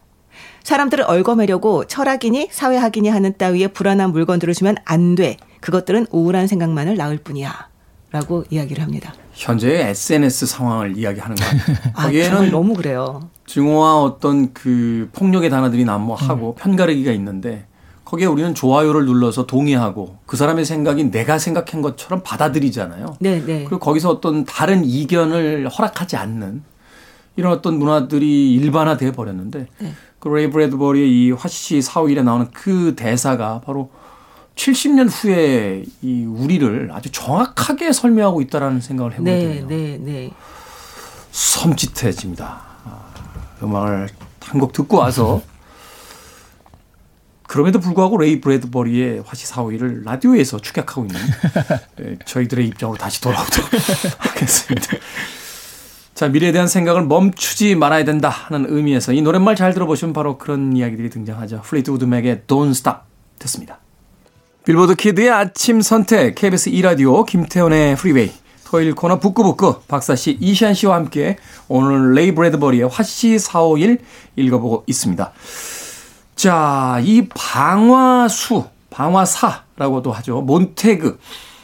사람들을 0.64 1.06
얽어매려고 1.08 1.86
철학이니 1.86 2.50
사회학이니 2.52 3.08
하는 3.08 3.38
따위의 3.38 3.70
불안한 3.70 4.12
물건들을 4.12 4.54
주면 4.54 4.76
안 4.84 5.16
돼. 5.16 5.38
그것들은 5.62 6.08
우울한 6.12 6.48
생각만을 6.48 6.98
낳을 6.98 7.20
뿐이야. 7.20 7.70
라고 8.12 8.46
이야기를 8.50 8.82
합니다. 8.82 9.14
현재의 9.34 9.92
SNS 9.92 10.48
상황을 10.48 10.98
이야기하는 10.98 11.36
거예요. 11.36 11.62
아, 11.94 12.04
거기에는 12.06 12.50
너무 12.50 12.74
그래요. 12.74 13.30
증오와 13.46 14.02
어떤 14.02 14.54
그 14.54 15.10
폭력의 15.14 15.52
단어들이 15.52 15.86
난무하고 15.86 16.56
음. 16.58 16.62
편가르기가 16.62 17.12
있는데 17.12 17.68
거기에 18.08 18.26
우리는 18.26 18.56
좋아요를 18.56 19.06
눌러서 19.06 19.46
동의하고 19.48 20.20
그 20.26 20.38
사람의 20.38 20.64
생각이 20.64 21.12
내가 21.12 21.38
생각한 21.38 21.82
것처럼 21.82 22.22
받아들이잖아요. 22.24 23.18
네, 23.20 23.42
네. 23.46 23.66
그리고 23.66 23.80
거기서 23.80 24.10
어떤 24.10 24.46
다른 24.46 24.86
이견을 24.86 25.68
허락하지 25.68 26.16
않는 26.16 26.64
이런 27.36 27.52
어떤 27.52 27.78
문화들이 27.78 28.54
일반화돼 28.54 29.12
버렸는데 29.12 29.68
네. 29.80 29.94
그 30.20 30.30
레이 30.30 30.50
브래드버리의 30.50 31.10
이 31.12 31.32
화시시 31.32 31.82
사후일에 31.82 32.24
나오는 32.24 32.48
그 32.54 32.96
대사가 32.96 33.60
바로 33.60 33.90
70년 34.56 35.10
후에 35.12 35.84
이 36.02 36.24
우리를 36.24 36.90
아주 36.94 37.12
정확하게 37.12 37.92
설명하고 37.92 38.40
있다라는 38.40 38.80
생각을 38.80 39.12
해보게 39.16 39.30
네, 39.32 39.40
되네요. 39.42 39.68
네, 39.68 39.98
네. 40.02 40.32
섬찟해집니다. 41.34 42.42
아, 42.42 43.12
음악을 43.62 44.08
한 44.40 44.62
곡 44.62 44.72
듣고 44.72 44.96
와서 44.98 45.42
그럼에도 47.48 47.80
불구하고 47.80 48.18
레이 48.18 48.42
브래드버리의 48.42 49.24
화씨 49.26 49.48
사오일을 49.48 50.04
라디오에서 50.04 50.60
축약하고 50.60 51.06
있는 51.06 51.20
네, 51.96 52.18
저희들의 52.26 52.68
입장으로 52.68 52.98
다시 52.98 53.22
돌아오도록 53.22 53.72
하겠습니다. 54.20 54.98
자, 56.14 56.28
미래에 56.28 56.52
대한 56.52 56.68
생각을 56.68 57.04
멈추지 57.04 57.76
말아야 57.76 58.04
된다 58.04 58.30
하는 58.30 58.66
의미에서 58.68 59.14
이 59.14 59.22
노랫말 59.22 59.56
잘 59.56 59.74
들어보시면 59.74 60.14
바로 60.14 60.38
그런 60.38 60.76
이야기들이 60.76 61.10
등장하죠. 61.10 61.62
플리트우드 61.64 61.90
맥의 61.92 62.44
Don't 62.48 62.72
Stop 62.72 63.00
듣습니다. 63.40 63.80
빌보드 64.66 64.96
키드의 64.96 65.30
아침 65.30 65.82
선택 65.82 66.36
KBS 66.36 66.72
2라디오 66.72 67.26
김태훈의 67.26 67.96
프리웨이 67.96 68.32
토요일 68.66 68.96
코너 68.96 69.20
북구북구 69.20 69.84
박사씨 69.88 70.40
이시안 70.42 70.74
씨와 70.74 70.96
함께 70.96 71.38
오늘 71.70 72.14
레이 72.14 72.36
브래드버리의 72.36 72.90
화씨 72.90 73.40
451 73.40 74.00
읽어보고 74.36 74.84
있습니다. 74.88 75.32
자, 76.38 77.00
이 77.04 77.28
방화수, 77.34 78.66
방화사라고도 78.92 80.12
하죠. 80.14 80.42
몬테그. 80.42 81.20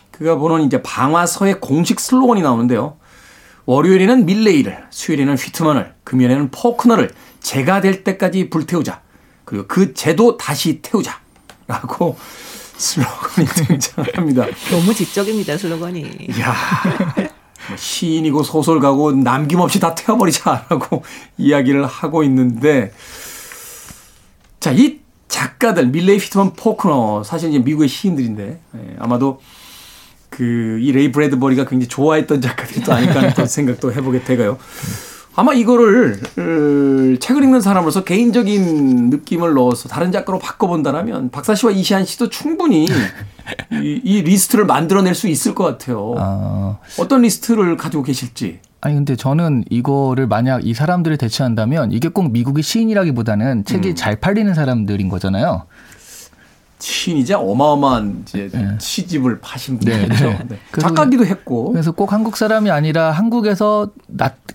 그가 0.10 0.36
보는 0.36 0.66
이제 0.66 0.82
방화서의 0.82 1.60
공식 1.62 2.00
슬로건이 2.00 2.42
나오는데요. 2.42 2.98
월요일에는 3.66 4.26
밀레이를, 4.26 4.86
수요일에는 4.90 5.36
휘트먼을, 5.38 5.94
금요일에는 6.04 6.50
포크너를 6.50 7.12
제가 7.40 7.82
될 7.82 8.04
때까지 8.04 8.50
불태우자. 8.50 9.02
그리고 9.46 9.66
그 9.68 9.94
제도 9.94 10.38
다시 10.38 10.82
태우자. 10.82 11.20
라고 11.68 12.18
슬로건이 12.76 13.48
등장합니다. 13.48 14.48
너무 14.72 14.94
지적입니다, 14.94 15.56
슬로건이. 15.56 16.30
이야. 16.36 16.56
뭐 17.70 17.78
시인이고 17.78 18.42
소설가고 18.42 19.12
남김없이 19.12 19.80
다 19.80 19.94
태워버리자라고 19.94 21.04
이야기를 21.38 21.86
하고 21.86 22.24
있는데, 22.24 22.92
자, 24.64 24.72
이 24.72 25.02
작가들, 25.28 25.88
밀레이 25.88 26.20
피트먼 26.20 26.54
포크너, 26.54 27.24
사실 27.26 27.50
이제 27.50 27.60
미국의 27.60 27.90
시인들인데, 27.90 28.62
예, 28.76 28.96
아마도 28.98 29.42
그, 30.30 30.78
이 30.80 30.94
레이 30.94 31.12
브래드버리가 31.12 31.66
굉장히 31.66 31.90
좋아했던 31.90 32.40
작가들이 32.40 32.82
또 32.82 32.94
아닐까 32.94 33.16
하는 33.16 33.34
또 33.34 33.46
생각도 33.46 33.92
해보게 33.92 34.24
되고요. 34.24 34.58
아마 35.36 35.54
이거를 35.54 36.14
어, 36.14 37.20
책을 37.20 37.44
읽는 37.44 37.60
사람으로서 37.60 38.06
개인적인 38.06 39.10
느낌을 39.10 39.54
넣어서 39.54 39.90
다른 39.90 40.14
작가로 40.14 40.40
바꿔본다면 40.40 41.32
박사 41.32 41.56
씨와 41.56 41.74
이시안 41.74 42.06
씨도 42.06 42.30
충분히 42.30 42.86
이, 42.86 44.02
이 44.02 44.22
리스트를 44.22 44.66
만들어낼 44.66 45.14
수 45.14 45.28
있을 45.28 45.54
것 45.54 45.66
같아요. 45.66 46.16
아... 46.18 46.78
어떤 46.98 47.24
리스트를 47.24 47.76
가지고 47.76 48.04
계실지. 48.04 48.60
아니 48.86 48.96
근데 48.96 49.16
저는 49.16 49.64
이거를 49.70 50.28
만약 50.28 50.66
이 50.68 50.74
사람들을 50.74 51.16
대체한다면 51.16 51.94
이게 51.94 52.10
꼭 52.10 52.34
미국의 52.34 52.64
시인이라기보다는 52.64 53.64
책이 53.64 53.90
음. 53.92 53.96
잘 53.96 54.18
팔리는 54.18 54.54
사람들인 54.54 55.08
거잖아요. 55.08 55.64
시인이자 56.80 57.40
어마어마한 57.40 58.24
이제 58.24 58.50
네. 58.52 58.76
시집을 58.78 59.40
파신 59.40 59.80
분이죠. 59.80 60.26
네. 60.26 60.40
네. 60.50 60.60
작가기도 60.82 61.26
했고. 61.26 61.72
그래서 61.72 61.94
꼭 61.94 62.12
한국 62.12 62.36
사람이 62.36 62.72
아니라 62.72 63.12
한국에서 63.12 63.88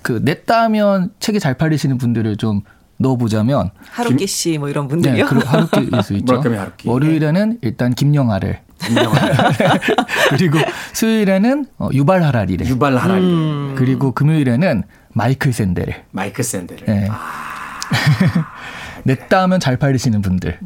그 0.02 0.20
냈다 0.22 0.62
하면 0.64 1.10
책이 1.20 1.40
잘 1.40 1.54
팔리시는 1.54 1.96
분들을 1.96 2.36
좀 2.36 2.60
넣어보자면 2.98 3.70
하루키 3.92 4.26
씨 4.26 4.58
뭐 4.58 4.68
이런 4.68 4.88
분들이요. 4.88 5.26
네, 5.26 5.40
하루키일 5.46 6.02
수 6.02 6.12
있죠. 6.16 6.34
하루키. 6.44 6.86
월요일에는 6.86 7.60
일단 7.62 7.94
김영하를. 7.94 8.60
김영하 8.78 9.18
그리고 10.30 10.58
수요일에는 10.92 11.66
어, 11.78 11.88
유발 11.92 12.22
하라리를. 12.22 12.66
유발 12.66 12.96
하라리. 12.96 13.22
음. 13.22 13.74
그리고 13.76 14.12
금요일에는 14.12 14.82
마이클 15.12 15.52
샌델을. 15.52 16.04
마이클 16.12 16.44
샌델을. 16.44 16.86
네. 16.86 17.08
아. 17.10 17.78
냈다 19.04 19.42
하면 19.42 19.60
잘 19.60 19.76
팔리시는 19.76 20.20
분들. 20.22 20.58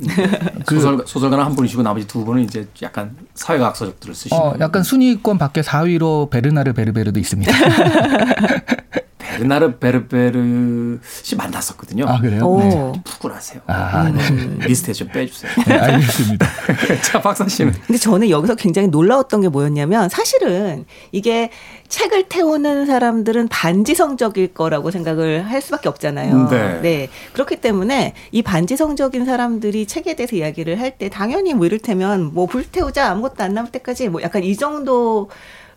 그 0.66 0.76
소설, 0.76 1.02
소설가는 1.06 1.44
한 1.44 1.54
분이시고 1.54 1.82
나머지 1.82 2.06
두 2.06 2.24
분은 2.24 2.42
이제 2.42 2.66
약간 2.82 3.14
사회과학 3.34 3.76
서적들을 3.76 4.14
쓰시는. 4.14 4.42
어, 4.42 4.54
약간 4.58 4.82
순위권 4.82 5.38
밖에 5.38 5.60
4위로 5.60 6.30
베르나르 6.30 6.72
베르베르도 6.72 7.20
있습니다. 7.20 7.52
베르나르 9.36 9.78
베르베르 9.78 10.98
씨 11.22 11.36
만났었거든요. 11.36 12.04
아 12.06 12.20
그래요? 12.20 12.56
네. 12.58 12.92
푸근하세요. 13.04 13.62
아, 13.66 14.08
네. 14.10 14.66
리스트에 14.66 14.92
좀 14.94 15.08
빼주세요. 15.08 15.50
네, 15.66 15.78
알겠습니다. 15.78 16.46
자, 17.02 17.20
박사 17.20 17.46
씨는. 17.48 17.72
근데 17.86 17.98
저는 17.98 18.30
여기서 18.30 18.54
굉장히 18.54 18.88
놀라웠던 18.88 19.40
게 19.42 19.48
뭐였냐면 19.48 20.08
사실은 20.08 20.84
이게 21.12 21.50
책을 21.88 22.24
태우는 22.28 22.86
사람들은 22.86 23.48
반지성적일 23.48 24.54
거라고 24.54 24.90
생각을 24.90 25.42
할 25.50 25.60
수밖에 25.60 25.88
없잖아요. 25.88 26.48
네. 26.48 26.80
네. 26.80 27.08
그렇기 27.32 27.56
때문에 27.56 28.14
이 28.30 28.42
반지성적인 28.42 29.24
사람들이 29.26 29.86
책에 29.86 30.14
대해서 30.14 30.36
이야기를 30.36 30.78
할 30.80 30.92
때 30.92 31.08
당연히 31.08 31.54
뭐 31.54 31.64
이를테면 31.64 32.34
뭐 32.34 32.44
불태우자 32.44 33.10
아무것도 33.10 33.42
안 33.42 33.54
남을 33.54 33.70
때까지 33.70 34.10
뭐 34.10 34.20
약간 34.20 34.44
이 34.44 34.54
정도 34.58 35.30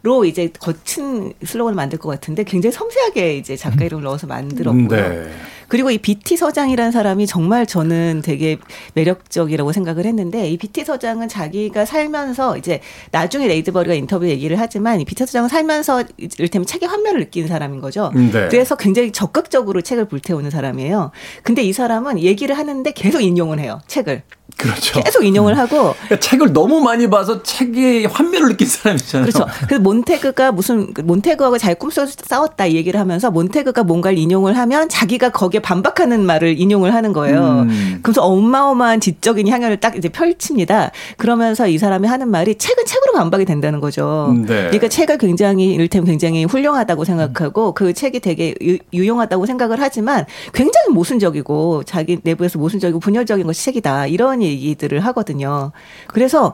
로 0.06 0.24
이제 0.24 0.52
거친 0.60 1.34
슬로건을 1.44 1.76
만들 1.76 1.98
것 1.98 2.10
같은데 2.10 2.44
굉장히 2.44 2.72
섬세하게 2.74 3.38
이제 3.38 3.56
작가 3.56 3.84
이름을 3.84 4.04
넣어서 4.04 4.28
만들었고요. 4.28 4.88
네. 4.88 5.32
그리고 5.68 5.92
이 5.92 5.98
BT 5.98 6.38
서장이라는 6.38 6.92
사람이 6.92 7.28
정말 7.28 7.66
저는 7.66 8.22
되게 8.24 8.58
매력적이라고 8.94 9.72
생각을 9.72 10.06
했는데 10.06 10.50
이 10.50 10.58
BT 10.58 10.86
서장은 10.86 11.28
자기가 11.28 11.86
살면서 11.86 12.58
이제 12.58 12.82
나중에 13.12 13.48
레이드버리가 13.48 13.94
인터뷰 13.96 14.28
얘기를 14.28 14.60
하지만 14.60 15.02
이 15.02 15.06
BT 15.06 15.26
서장은 15.26 15.50
살면서 15.50 16.04
이를테면 16.18 16.66
책의 16.66 16.88
환멸을 16.90 17.20
느끼는 17.22 17.48
사람인 17.48 17.82
거죠. 17.82 18.12
네. 18.16 18.48
그래서 18.50 18.76
굉장히 18.76 19.12
적극적으로 19.12 19.82
책을 19.82 20.06
불태우는 20.06 20.50
사람이에요. 20.50 21.12
근데 21.44 21.64
이 21.64 21.74
사람은 21.74 22.20
얘기를 22.20 22.58
하는데 22.58 22.92
계속 22.92 23.22
인용을 23.22 23.60
해요. 23.60 23.82
책을. 23.88 24.24
그렇죠. 24.58 25.02
계속 25.02 25.26
인용을 25.26 25.54
음. 25.54 25.58
하고 25.58 25.96
그러니까 26.06 26.20
책을 26.20 26.54
너무 26.54 26.80
많이 26.80 27.10
봐서 27.10 27.44
책에 27.44 28.06
환멸을 28.06 28.50
느낀 28.50 28.68
사람이잖아요. 28.68 29.32
그렇죠. 29.32 29.48
그래서 29.68 29.82
몬테그가 29.82 30.52
무슨 30.52 30.94
몬테그하고 31.04 31.58
잘 31.58 31.76
꿈속에서 31.76 32.14
싸웠다 32.24 32.68
이 32.68 32.76
얘기를 32.76 33.00
하면서 33.00 33.32
몬테그가 33.32 33.84
뭔가를 33.84 34.18
인용을 34.18 34.58
하면 34.58 34.88
자기가 34.88 35.30
거기 35.30 35.55
에 35.56 35.60
반박하는 35.60 36.26
말을 36.26 36.60
인용을 36.60 36.94
하는 36.94 37.14
거예요. 37.14 37.66
음. 37.68 38.00
그래서 38.02 38.24
어마어마한 38.24 39.00
지적인 39.00 39.48
향연을 39.48 39.78
딱 39.78 39.96
이제 39.96 40.10
펼칩니다. 40.10 40.92
그러면서 41.18 41.68
이 41.68 41.78
사람이 41.78 42.08
하는 42.08 42.30
말이 42.30 42.56
책은 42.56 42.86
책으로 42.86 43.14
반박이 43.14 43.46
된다는 43.46 43.80
거죠. 43.80 44.28
음, 44.30 44.42
네. 44.46 44.66
그러니까 44.66 44.88
책을 44.88 45.18
굉장히 45.18 45.74
이를테면 45.74 46.06
굉장히 46.06 46.46
훌륭하다고 46.46 47.06
생각하고 47.06 47.74
그 47.74 47.94
책이 47.94 48.20
되게 48.20 48.56
유, 48.62 48.78
용하다고 48.94 49.46
생각을 49.46 49.78
하지만 49.80 50.26
굉장히 50.54 50.94
모순적이고 50.94 51.84
자기 51.84 52.20
내부에서 52.24 52.60
모순적이고 52.60 53.00
분열적인 53.00 53.46
것이 53.46 53.64
책이다 53.64 54.08
이런 54.08 54.42
얘기들을 54.42 55.00
하거든요. 55.00 55.72
그래서 56.08 56.54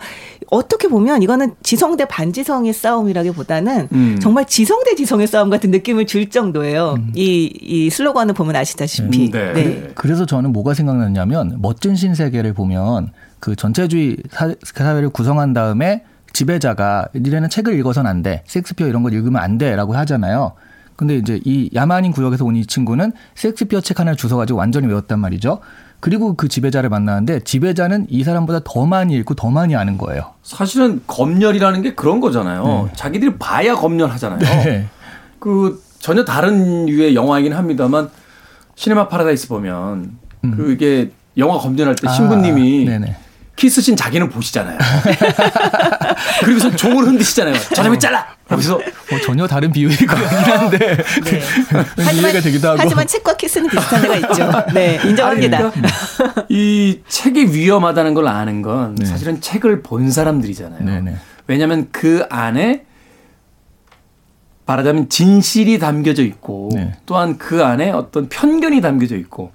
어떻게 0.49 0.87
보면 0.87 1.23
이거는 1.23 1.55
지성 1.63 1.97
대 1.97 2.05
반지성의 2.05 2.73
싸움이라기보다는 2.73 3.87
음. 3.91 4.19
정말 4.21 4.45
지성 4.45 4.83
대 4.83 4.95
지성의 4.95 5.27
싸움 5.27 5.49
같은 5.49 5.71
느낌을 5.71 6.05
줄 6.05 6.29
정도예요. 6.29 6.95
음. 6.97 7.11
이, 7.15 7.51
이 7.61 7.89
슬로건을 7.89 8.33
보면 8.33 8.55
아시다시피. 8.55 8.90
음, 8.99 9.31
네. 9.31 9.53
네. 9.53 9.91
그래서 9.95 10.25
저는 10.25 10.51
뭐가 10.51 10.73
생각났냐면 10.73 11.57
멋진 11.61 11.95
신세계를 11.95 12.53
보면 12.53 13.11
그 13.39 13.55
전체주의 13.55 14.17
사회를 14.63 15.09
구성한 15.09 15.53
다음에 15.53 16.03
지배자가 16.33 17.07
니네는 17.15 17.49
책을 17.49 17.77
읽어선 17.79 18.07
안 18.07 18.21
돼. 18.23 18.43
섹스피어 18.47 18.87
이런 18.87 19.03
걸 19.03 19.13
읽으면 19.13 19.41
안 19.41 19.57
돼라고 19.57 19.93
하잖아요. 19.95 20.53
근데 20.95 21.15
이제 21.17 21.39
이 21.45 21.69
야만인 21.73 22.11
구역에서 22.11 22.45
온 22.45 22.55
이 22.55 22.65
친구는 22.65 23.11
섹스피어 23.35 23.81
책 23.81 23.99
하나를 23.99 24.17
주워가지고 24.17 24.59
완전히 24.59 24.87
외웠단 24.87 25.19
말이죠. 25.19 25.59
그리고 25.99 26.35
그 26.35 26.47
지배자를 26.47 26.89
만나는데 26.89 27.41
지배자는 27.41 28.07
이 28.09 28.23
사람보다 28.23 28.61
더 28.63 28.85
많이 28.85 29.15
읽고 29.15 29.33
더 29.35 29.49
많이 29.49 29.75
아는 29.75 29.97
거예요. 29.97 30.33
사실은 30.43 31.01
검열이라는 31.07 31.81
게 31.81 31.93
그런 31.95 32.19
거잖아요. 32.21 32.63
네. 32.87 32.93
자기들이 32.95 33.37
봐야 33.37 33.75
검열하잖아요. 33.75 34.39
네. 34.39 34.87
그 35.39 35.81
전혀 35.99 36.23
다른 36.23 36.87
유의 36.89 37.15
영화이긴 37.15 37.53
합니다만 37.53 38.09
시네마 38.81 39.09
파라다이스 39.09 39.47
보면 39.47 40.17
음. 40.43 40.51
그게 40.57 41.11
영화 41.37 41.59
검열할 41.59 41.95
때 41.95 42.11
신부님이 42.11 42.89
아, 42.89 42.99
키스신 43.55 43.95
자기는 43.95 44.27
보시잖아요. 44.29 44.79
그리고서 46.41 46.75
종을 46.75 47.05
흔드시잖아요. 47.05 47.53
저놈이 47.75 47.99
잘라! 47.99 48.25
그래서 48.47 48.79
뭐 49.11 49.19
전혀 49.21 49.45
다른 49.45 49.71
비유일 49.71 49.95
것 50.07 50.15
같긴 50.15 50.53
한데 50.53 50.77
네. 50.97 51.41
하지만, 51.95 52.15
이해가 52.15 52.41
되기도 52.41 52.69
하고. 52.69 52.79
하지만 52.81 53.05
책과 53.05 53.37
키스는 53.37 53.69
비슷한 53.69 54.01
데가 54.01 54.15
있죠. 54.15 54.49
네, 54.73 54.99
인정합니다. 55.05 55.57
아니, 55.59 55.71
그러니까 55.71 56.45
이 56.49 57.01
책이 57.07 57.53
위험하다는 57.53 58.15
걸 58.15 58.27
아는 58.27 58.63
건 58.63 58.95
네. 58.95 59.05
사실은 59.05 59.41
책을 59.41 59.83
본 59.83 60.09
사람들이잖아요. 60.09 61.03
네. 61.03 61.15
왜냐하면 61.45 61.87
그 61.91 62.25
안에 62.31 62.85
말하자면 64.65 65.09
진실이 65.09 65.79
담겨져 65.79 66.23
있고 66.23 66.69
네. 66.73 66.93
또한 67.05 67.37
그 67.37 67.63
안에 67.63 67.91
어떤 67.91 68.29
편견이 68.29 68.81
담겨져 68.81 69.15
있고 69.17 69.51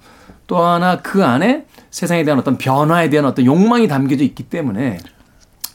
또 0.47 0.63
하나 0.63 1.01
그 1.01 1.23
안에 1.25 1.65
세상에 1.89 2.23
대한 2.23 2.39
어떤 2.39 2.57
변화에 2.57 3.09
대한 3.09 3.25
어떤 3.25 3.45
욕망이 3.45 3.87
담겨져 3.87 4.23
있기 4.23 4.43
때문에 4.43 4.99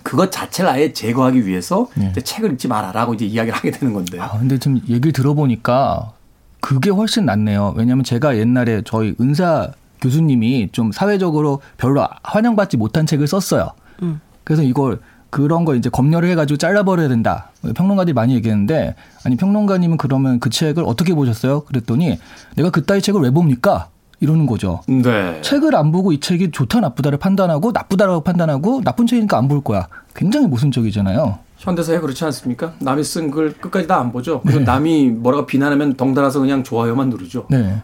그것 0.02 0.32
자체를 0.32 0.70
아예 0.70 0.92
제거하기 0.92 1.46
위해서 1.46 1.88
네. 1.94 2.12
책을 2.12 2.52
읽지 2.52 2.68
마라라고 2.68 3.14
이제 3.14 3.24
이야기를 3.24 3.56
하게 3.56 3.70
되는 3.70 3.94
건데. 3.94 4.18
아, 4.20 4.38
근데 4.38 4.58
지금 4.58 4.80
얘기를 4.88 5.12
들어보니까 5.12 6.12
그게 6.60 6.90
훨씬 6.90 7.26
낫네요. 7.26 7.74
왜냐하면 7.76 8.04
제가 8.04 8.36
옛날에 8.36 8.82
저희 8.84 9.14
은사 9.20 9.72
교수님이 10.00 10.70
좀 10.72 10.92
사회적으로 10.92 11.60
별로 11.76 12.06
환영받지 12.22 12.76
못한 12.76 13.06
책을 13.06 13.26
썼어요. 13.26 13.70
음. 14.02 14.20
그래서 14.44 14.62
이걸 14.62 15.00
그런 15.32 15.64
거 15.64 15.74
이제 15.74 15.88
검열을 15.88 16.28
해가지고 16.32 16.58
잘라버려야 16.58 17.08
된다. 17.08 17.50
평론가들이 17.74 18.12
많이 18.12 18.34
얘기했는데 18.34 18.94
아니 19.24 19.34
평론가님은 19.36 19.96
그러면 19.96 20.38
그 20.40 20.50
책을 20.50 20.84
어떻게 20.86 21.14
보셨어요? 21.14 21.60
그랬더니 21.62 22.18
내가 22.54 22.68
그따위 22.68 23.00
책을 23.00 23.18
왜 23.22 23.30
봅니까? 23.30 23.88
이러는 24.20 24.44
거죠. 24.44 24.82
네. 24.86 25.40
책을 25.40 25.74
안 25.74 25.90
보고 25.90 26.12
이 26.12 26.20
책이 26.20 26.50
좋다 26.50 26.80
나쁘다를 26.80 27.16
판단하고 27.18 27.72
나쁘다라고 27.72 28.20
판단하고 28.20 28.82
나쁜 28.84 29.06
책이니까 29.06 29.38
안 29.38 29.48
볼 29.48 29.62
거야. 29.62 29.88
굉장히 30.14 30.46
모순적이잖아요. 30.48 31.38
현대사에 31.62 32.00
그렇지 32.00 32.24
않습니까? 32.24 32.72
남이 32.80 33.04
쓴 33.04 33.30
글 33.30 33.52
끝까지 33.52 33.86
다 33.86 34.00
안 34.02 34.10
보죠. 34.10 34.40
그리고 34.42 34.58
네. 34.60 34.64
남이 34.64 35.10
뭐라고 35.10 35.46
비난하면 35.46 35.94
덩달아서 35.94 36.40
그냥 36.40 36.64
좋아요만 36.64 37.08
누르죠. 37.08 37.46
네. 37.50 37.80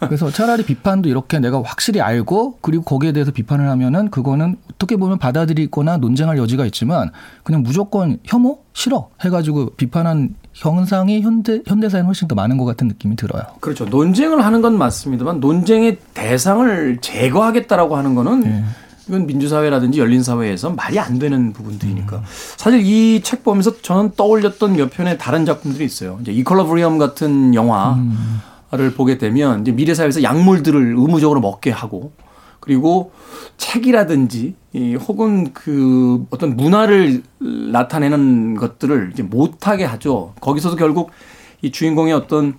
그래서 0.00 0.30
차라리 0.30 0.64
비판도 0.64 1.08
이렇게 1.10 1.38
내가 1.38 1.60
확실히 1.62 2.00
알고 2.00 2.58
그리고 2.62 2.82
거기에 2.84 3.12
대해서 3.12 3.30
비판을 3.32 3.68
하면은 3.68 4.08
그거는 4.10 4.56
어떻게 4.72 4.96
보면 4.96 5.18
받아들이거나 5.18 5.98
논쟁할 5.98 6.38
여지가 6.38 6.64
있지만 6.66 7.10
그냥 7.42 7.62
무조건 7.62 8.18
혐오 8.24 8.60
싫어 8.72 9.10
해가지고 9.22 9.74
비판한 9.76 10.34
형상이 10.54 11.20
현대 11.20 11.60
현대사에는 11.66 12.06
훨씬 12.06 12.28
더 12.28 12.34
많은 12.34 12.56
것 12.56 12.64
같은 12.64 12.88
느낌이 12.88 13.16
들어요. 13.16 13.42
그렇죠. 13.60 13.84
논쟁을 13.84 14.42
하는 14.42 14.62
건 14.62 14.78
맞습니다만 14.78 15.40
논쟁의 15.40 15.98
대상을 16.14 16.98
제거하겠다라고 17.02 17.96
하는 17.96 18.14
거는 18.14 18.40
네. 18.40 18.64
이건 19.10 19.26
민주사회라든지 19.26 19.98
열린사회에서 19.98 20.70
말이 20.70 20.98
안 21.00 21.18
되는 21.18 21.52
부분들이니까. 21.52 22.18
음. 22.18 22.22
사실 22.56 22.80
이 22.84 23.20
책 23.24 23.42
보면서 23.42 23.80
저는 23.82 24.12
떠올렸던 24.16 24.74
몇 24.76 24.90
편의 24.90 25.18
다른 25.18 25.44
작품들이 25.44 25.84
있어요. 25.84 26.18
이제 26.22 26.30
이컬러브리엄 26.32 26.96
같은 26.98 27.54
영화를 27.54 27.98
음. 27.98 28.94
보게 28.96 29.18
되면 29.18 29.62
이제 29.62 29.72
미래사회에서 29.72 30.22
약물들을 30.22 30.94
의무적으로 30.96 31.40
먹게 31.40 31.70
하고 31.70 32.12
그리고 32.60 33.10
책이라든지 33.56 34.54
이 34.74 34.94
혹은 34.94 35.52
그 35.52 36.24
어떤 36.30 36.56
문화를 36.56 37.22
나타내는 37.38 38.54
것들을 38.56 39.10
이제 39.12 39.22
못하게 39.24 39.84
하죠. 39.84 40.34
거기서도 40.40 40.76
결국 40.76 41.10
이 41.62 41.72
주인공의 41.72 42.12
어떤 42.14 42.54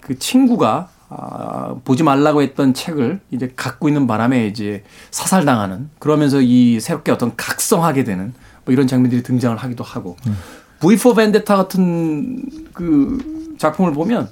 그 0.00 0.18
친구가 0.18 0.88
아, 1.08 1.76
보지 1.84 2.02
말라고 2.02 2.42
했던 2.42 2.74
책을 2.74 3.20
이제 3.30 3.52
갖고 3.54 3.88
있는 3.88 4.06
바람에 4.06 4.46
이제 4.46 4.82
사살당하는 5.10 5.90
그러면서 5.98 6.40
이 6.40 6.80
새롭게 6.80 7.12
어떤 7.12 7.36
각성하게 7.36 8.04
되는 8.04 8.34
뭐 8.64 8.72
이런 8.72 8.86
장면들이 8.86 9.22
등장을 9.22 9.56
하기도 9.56 9.84
하고 9.84 10.16
음. 10.26 10.36
V 10.80 10.94
for 10.94 11.14
Vendetta 11.14 11.56
같은 11.56 12.44
그 12.72 13.54
작품을 13.58 13.92
보면 13.92 14.28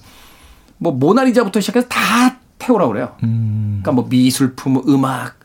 뭐 0.79 0.93
모나리자부터 0.93 1.61
시작해서 1.61 1.87
다 1.89 2.39
태우라 2.59 2.89
그래요. 2.89 3.15
음. 3.23 3.81
그러니까 3.83 3.93
뭐 3.93 4.07
미술품, 4.09 4.83
음악. 4.89 5.37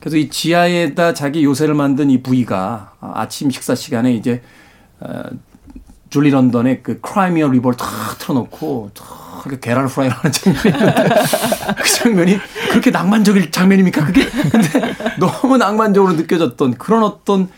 그래서 0.00 0.16
이 0.16 0.28
지하에다 0.30 1.14
자기 1.14 1.44
요새를 1.44 1.74
만든 1.74 2.10
이 2.10 2.22
부위가 2.22 2.94
아침 3.00 3.50
식사 3.50 3.74
시간에 3.74 4.14
이제 4.14 4.42
어, 5.00 5.22
줄리 6.10 6.30
런던의 6.30 6.82
그 6.82 7.00
크라이미어 7.00 7.48
리버를 7.48 7.76
탁 7.76 7.88
틀어놓고 8.18 8.90
탁 8.94 9.27
계란 9.60 9.86
후라이를 9.86 10.16
하는 10.16 10.32
장면이 10.32 10.78
그 11.82 11.88
장면이 11.94 12.38
그렇게 12.70 12.90
낭만적일 12.90 13.50
장면입니까? 13.50 14.04
그게 14.04 14.26
근데 14.28 14.94
너무 15.18 15.56
낭만적으로 15.56 16.12
느껴졌던 16.14 16.74
그런 16.74 17.02
어떤 17.02 17.48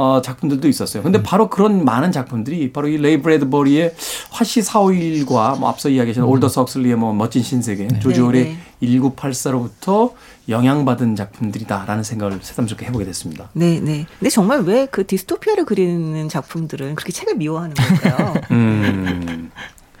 어, 0.00 0.22
작품들도 0.22 0.68
있었어요. 0.68 1.02
근데 1.02 1.18
음. 1.18 1.22
바로 1.24 1.50
그런 1.50 1.84
많은 1.84 2.12
작품들이 2.12 2.72
바로 2.72 2.86
이 2.86 2.98
레이 2.98 3.20
브래드버리의 3.20 3.96
화씨 4.30 4.62
사오일과 4.62 5.56
뭐 5.58 5.68
앞서 5.68 5.88
이야기하신 5.88 6.22
음. 6.22 6.28
올더스 6.28 6.48
헉슬리의 6.48 6.94
뭐 6.94 7.12
멋진 7.12 7.42
신세계, 7.42 7.88
네. 7.88 7.98
조지 7.98 8.20
오웰의 8.20 8.32
네, 8.32 8.58
네. 8.80 8.86
1984로부터 9.00 10.12
영향받은 10.48 11.16
작품들이다라는 11.16 12.04
생각을 12.04 12.38
새삼스럽게 12.40 12.86
해보게 12.86 13.06
됐습니다. 13.06 13.48
네, 13.54 13.80
네. 13.80 14.06
근데 14.20 14.30
정말 14.30 14.60
왜 14.60 14.86
그 14.88 15.04
디스토피아를 15.04 15.64
그리는 15.64 16.28
작품들은 16.28 16.94
그렇게 16.94 17.12
책을 17.12 17.34
미워하는 17.34 17.74
걸까요? 17.74 18.34
음. 18.52 19.50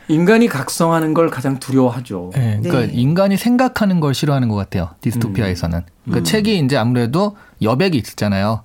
인간이 0.08 0.48
각성하는 0.48 1.14
걸 1.14 1.28
가장 1.30 1.58
두려워하죠. 1.58 2.30
네, 2.34 2.60
그러니까 2.62 2.92
네. 2.92 3.00
인간이 3.00 3.36
생각하는 3.36 4.00
걸 4.00 4.14
싫어하는 4.14 4.48
것 4.48 4.56
같아요. 4.56 4.90
디스토피아에서는. 5.02 5.82
그러니까 6.04 6.20
음. 6.20 6.24
책이 6.24 6.58
이제 6.58 6.76
아무래도 6.76 7.36
여백이 7.62 7.96
있잖아요. 7.98 8.62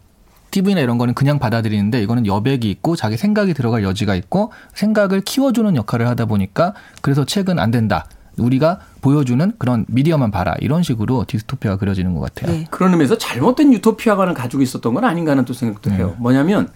TV나 0.52 0.82
이런 0.82 0.98
거는 0.98 1.16
그냥 1.16 1.40
받아들이는데 1.40 2.02
이거는 2.04 2.28
여백이 2.28 2.70
있고 2.70 2.96
자기 2.96 3.18
생각이 3.18 3.54
들어갈 3.54 3.84
여지가 3.84 4.16
있고 4.16 4.52
생각을 4.76 5.22
키워주는 5.22 5.76
역할을 5.76 6.08
하다 6.08 6.26
보니까 6.26 6.74
그래서 7.02 7.26
책은 7.26 7.60
안 7.60 7.72
된다. 7.72 8.06
우리가 8.38 8.80
보여주는 9.02 9.52
그런 9.58 9.86
미디어만 9.88 10.32
봐라 10.32 10.56
이런 10.60 10.82
식으로 10.84 11.26
디스토피아가 11.28 11.78
그려지는 11.78 12.14
것 12.14 12.22
같아요. 12.22 12.56
네. 12.56 12.68
그런 12.70 12.92
의미에서 12.92 13.18
잘못된 13.18 13.74
유토피아관을 13.74 14.34
가지고 14.34 14.64
있었던 14.64 14.94
건 14.94 15.04
아닌가 15.04 15.32
하는 15.32 15.46
또 15.46 15.54
생각도 15.54 15.90
네. 15.90 15.98
해요. 15.98 16.16
뭐냐면 16.20 16.70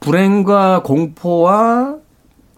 불행과 0.00 0.82
공포와 0.82 1.96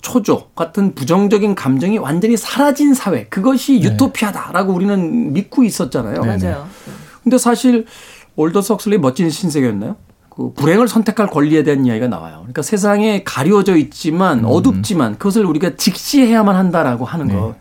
초조 0.04 0.50
같은 0.54 0.94
부정적인 0.94 1.54
감정이 1.54 1.96
완전히 1.96 2.36
사라진 2.36 2.92
사회 2.92 3.24
그것이 3.24 3.80
네. 3.80 3.88
유토피아다라고 3.88 4.72
우리는 4.72 5.32
믿고 5.32 5.64
있었잖아요. 5.64 6.22
네, 6.22 6.36
네. 6.36 6.46
맞아요. 6.46 6.68
근데 7.22 7.38
사실 7.38 7.86
올더 8.36 8.60
석슬리 8.60 8.98
멋진 8.98 9.30
신세계였나요? 9.30 9.96
그 10.28 10.52
불행을 10.52 10.88
선택할 10.88 11.28
권리에 11.28 11.62
대한 11.62 11.86
이야기가 11.86 12.08
나와요. 12.08 12.38
그러니까 12.40 12.60
세상에 12.60 13.22
가려져 13.24 13.76
있지만 13.76 14.40
음. 14.40 14.44
어둡지만 14.44 15.16
그것을 15.16 15.46
우리가 15.46 15.76
직시해야만 15.76 16.54
한다라고 16.54 17.06
하는 17.06 17.28
네. 17.28 17.34
것. 17.34 17.54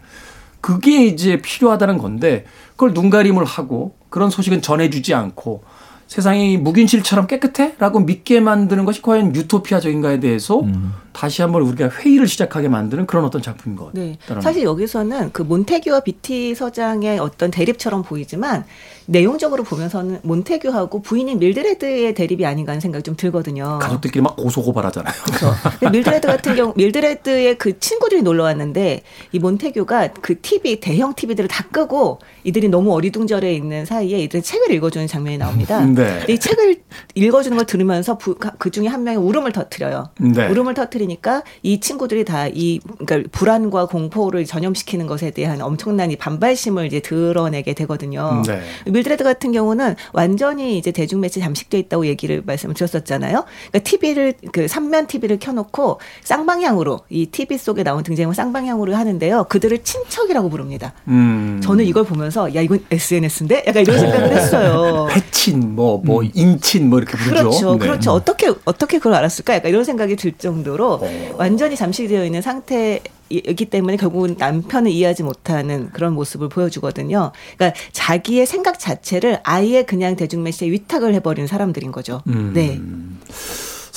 그게 0.59 1.05
이제 1.05 1.41
필요하다는 1.41 1.97
건데 1.97 2.45
그걸 2.71 2.93
눈가림을 2.93 3.45
하고 3.45 3.95
그런 4.09 4.29
소식은 4.29 4.61
전해주지 4.61 5.13
않고 5.13 5.63
세상이 6.07 6.57
무균실처럼 6.57 7.27
깨끗해? 7.27 7.75
라고 7.79 8.01
믿게 8.01 8.41
만드는 8.41 8.83
것이 8.83 9.01
과연 9.01 9.33
유토피아적인가에 9.33 10.19
대해서 10.19 10.59
음. 10.59 10.93
다시 11.13 11.41
한번 11.41 11.61
우리가 11.61 11.89
회의를 11.89 12.27
시작하게 12.27 12.67
만드는 12.67 13.05
그런 13.05 13.23
어떤 13.23 13.41
작품인 13.41 13.77
것 13.77 13.87
같아요. 13.87 14.03
네. 14.03 14.17
사실 14.41 14.63
여기서는 14.63 15.31
그 15.31 15.43
몬테규와 15.43 16.01
비티 16.01 16.55
서장의 16.55 17.19
어떤 17.19 17.51
대립처럼 17.51 18.03
보이지만 18.03 18.65
내용적으로 19.05 19.63
보면서는 19.63 20.19
몬테규하고 20.23 21.01
부인인 21.01 21.39
밀드레드의 21.39 22.13
대립이 22.13 22.45
아닌가 22.45 22.71
하는 22.71 22.79
생각이 22.81 23.03
좀 23.03 23.15
들거든요. 23.15 23.79
가족들끼리 23.79 24.21
막 24.21 24.35
고소고발하잖아요. 24.37 25.13
그렇죠. 25.25 25.53
밀드레드 25.91 26.27
같은 26.27 26.55
경우 26.55 26.73
밀드레드의 26.75 27.57
그 27.57 27.79
친구들이 27.79 28.21
놀러 28.21 28.43
왔는데 28.43 29.01
이 29.31 29.39
몬테규가 29.39 30.09
그 30.21 30.39
TV 30.39 30.79
대형 30.79 31.13
TV들을 31.13 31.47
다 31.47 31.65
끄고 31.71 32.19
이들이 32.43 32.69
너무 32.69 32.93
어리둥절해 32.93 33.53
있는 33.53 33.85
사이에 33.85 34.19
이들이 34.19 34.41
책을 34.41 34.71
읽어주는 34.71 35.07
장면이 35.07 35.37
나옵니다. 35.37 35.85
네. 35.85 36.25
이 36.29 36.39
책을 36.39 36.77
읽어주는 37.15 37.55
걸 37.57 37.65
들으면서 37.65 38.17
부, 38.17 38.35
그 38.57 38.71
중에 38.71 38.87
한 38.87 39.03
명이 39.03 39.17
울음을 39.17 39.51
터뜨려요. 39.51 40.09
네. 40.19 40.47
울음을 40.47 40.73
터뜨리 40.73 41.02
니까 41.07 41.43
이 41.61 41.79
친구들이 41.79 42.23
다 42.23 42.43
이 42.53 42.79
그러니까 42.99 43.29
불안과 43.31 43.85
공포를 43.87 44.45
전염시키는 44.45 45.07
것에 45.07 45.31
대한 45.31 45.61
엄청난 45.61 46.11
이 46.11 46.15
반발심을 46.15 46.85
이제 46.85 46.99
드러내게 46.99 47.73
되거든요. 47.73 48.43
네. 48.45 48.61
밀드레드 48.85 49.23
같은 49.23 49.51
경우는 49.51 49.95
완전히 50.13 50.77
이제 50.77 50.91
대중 50.91 51.19
매체 51.19 51.39
잠식돼 51.39 51.79
있다고 51.79 52.05
얘기를 52.07 52.43
말씀을 52.45 52.75
드렸었잖아요. 52.75 53.45
그러니까 53.71 53.79
TV를 53.79 54.33
그 54.51 54.67
삼면 54.67 55.07
TV를 55.07 55.39
켜놓고 55.39 55.99
쌍방향으로 56.23 57.01
이 57.09 57.27
TV 57.27 57.57
속에 57.57 57.83
나온 57.83 58.03
등장을 58.03 58.33
쌍방향으로 58.33 58.95
하는데요. 58.95 59.45
그들을 59.49 59.83
친척이라고 59.83 60.49
부릅니다. 60.49 60.93
음. 61.07 61.59
저는 61.63 61.85
이걸 61.85 62.03
보면서 62.03 62.53
야 62.55 62.61
이건 62.61 62.83
SNS인데 62.91 63.63
약간 63.67 63.83
이런 63.83 63.99
생각을 63.99 64.31
했어요. 64.35 65.07
패친 65.09 65.75
뭐뭐 65.75 66.01
뭐 66.03 66.21
음. 66.21 66.31
인친 66.33 66.89
뭐 66.89 66.99
이렇게 66.99 67.17
부르죠. 67.17 67.49
그렇죠, 67.49 67.71
네. 67.73 67.79
그렇죠. 67.79 68.11
어떻게 68.11 68.53
어떻게 68.65 68.97
그걸 68.97 69.15
알았을까? 69.15 69.55
약간 69.55 69.69
이런 69.69 69.83
생각이 69.83 70.15
들 70.15 70.31
정도로 70.33 70.92
어. 71.01 71.35
완전히 71.37 71.75
잠식되어 71.75 72.25
있는 72.25 72.41
상태. 72.41 73.01
이기 73.29 73.65
때문에 73.65 73.97
결국은 73.97 74.35
남편을 74.37 74.91
이해하지 74.91 75.23
못하는 75.23 75.89
그런 75.91 76.13
모습을 76.13 76.49
보여주거든요. 76.49 77.31
그러니까 77.57 77.79
자기의 77.91 78.45
생각 78.45 78.77
자체를 78.77 79.39
아예 79.43 79.83
그냥 79.83 80.15
대중매체에 80.15 80.69
위탁을 80.69 81.15
해버린 81.15 81.47
사람들인 81.47 81.91
거죠. 81.91 82.21
음. 82.27 82.51
네. 82.53 82.79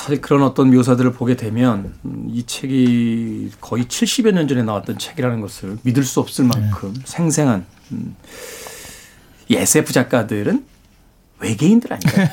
사실 0.06 0.20
그런 0.20 0.42
어떤 0.42 0.70
묘사들을 0.70 1.12
보게 1.12 1.36
되면 1.36 1.94
이 2.28 2.44
책이 2.46 3.50
거의 3.60 3.84
70여 3.84 4.32
년 4.32 4.46
전에 4.46 4.62
나왔던 4.62 4.98
책이라는 4.98 5.40
것을 5.40 5.78
믿을 5.82 6.04
수 6.04 6.20
없을 6.20 6.44
만큼 6.44 6.94
네. 6.94 7.00
생생한 7.04 7.66
음, 7.92 8.14
이 9.48 9.56
SF 9.56 9.92
작가들은 9.92 10.64
외계인들 11.38 11.92
아니에요. 11.92 12.28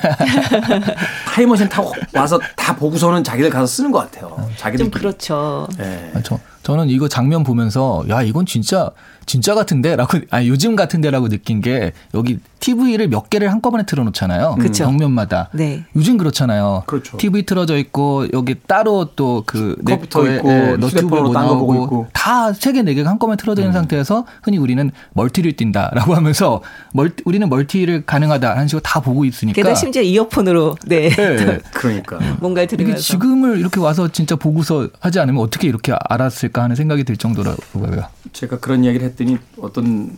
타임머신 1.28 1.68
타고 1.68 1.92
와서 2.14 2.40
다 2.56 2.74
보고서는 2.74 3.22
자기들 3.24 3.50
가서 3.50 3.66
쓰는 3.66 3.90
것 3.92 3.98
같아요. 3.98 4.50
자기들 4.56 4.86
좀 4.86 4.90
그렇죠. 4.90 5.68
네. 5.76 6.10
아, 6.14 6.20
저, 6.22 6.38
저는 6.64 6.88
이거 6.88 7.08
장면 7.08 7.44
보면서 7.44 8.04
야 8.08 8.22
이건 8.22 8.46
진짜 8.46 8.90
진짜 9.26 9.54
같은데라고 9.54 10.18
아 10.30 10.44
요즘 10.44 10.74
같은데라고 10.76 11.28
느낀 11.28 11.60
게 11.60 11.92
여기 12.14 12.38
TV를 12.60 13.08
몇 13.08 13.28
개를 13.28 13.52
한꺼번에 13.52 13.84
틀어놓잖아요. 13.84 14.56
그렇죠. 14.58 14.84
정면마다. 14.84 15.50
네. 15.52 15.84
요즘 15.94 16.16
그렇잖아요. 16.16 16.84
그렇죠. 16.86 17.18
TV 17.18 17.44
틀어져 17.44 17.76
있고 17.76 18.26
여기 18.32 18.56
따로 18.66 19.10
또 19.14 19.44
그 19.46 19.76
컴퓨터 19.84 20.26
있고 20.36 20.48
네, 20.48 20.76
너튜브로 20.78 21.30
나오고 21.32 22.06
다세 22.14 22.72
개 22.72 22.82
네 22.82 22.94
개가 22.94 23.10
한꺼번에 23.10 23.36
틀어져 23.36 23.60
있는 23.62 23.72
음. 23.72 23.80
상태에서 23.80 24.24
흔히 24.42 24.56
우리는 24.56 24.90
멀티를 25.12 25.52
띈다라고 25.52 26.14
하면서 26.16 26.62
멀티, 26.94 27.22
우리는 27.26 27.46
멀티를 27.48 28.06
가능하다 28.06 28.50
하는 28.52 28.68
식으로 28.68 28.80
다 28.82 29.00
보고 29.00 29.24
있으니까. 29.26 29.54
게다가 29.54 29.74
심지어 29.74 30.00
이어폰으로 30.00 30.76
네. 30.86 31.10
네. 31.10 31.58
그러니까 31.74 32.18
뭔가를 32.40 32.68
들으면서 32.68 33.02
지금을 33.02 33.58
이렇게 33.58 33.80
와서 33.80 34.08
진짜 34.08 34.34
보고서 34.36 34.88
하지 35.00 35.20
않으면 35.20 35.42
어떻게 35.42 35.68
이렇게 35.68 35.92
알았을 36.08 36.48
까 36.54 36.62
하는 36.62 36.76
생각이 36.76 37.02
들 37.02 37.16
정도라고요. 37.16 38.08
제가 38.32 38.60
그런 38.60 38.84
이야기를 38.84 39.04
했더니 39.08 39.38
어떤 39.58 40.16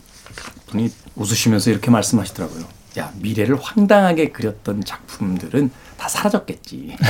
분이 0.67 0.93
웃으시면서 1.15 1.71
이렇게 1.71 1.89
말씀하시더라고요. 1.89 2.63
야, 2.99 3.11
미래를 3.19 3.57
황당하게 3.59 4.29
그렸던 4.29 4.83
작품들은 4.85 5.71
다 5.97 6.07
사라졌겠지. 6.07 6.95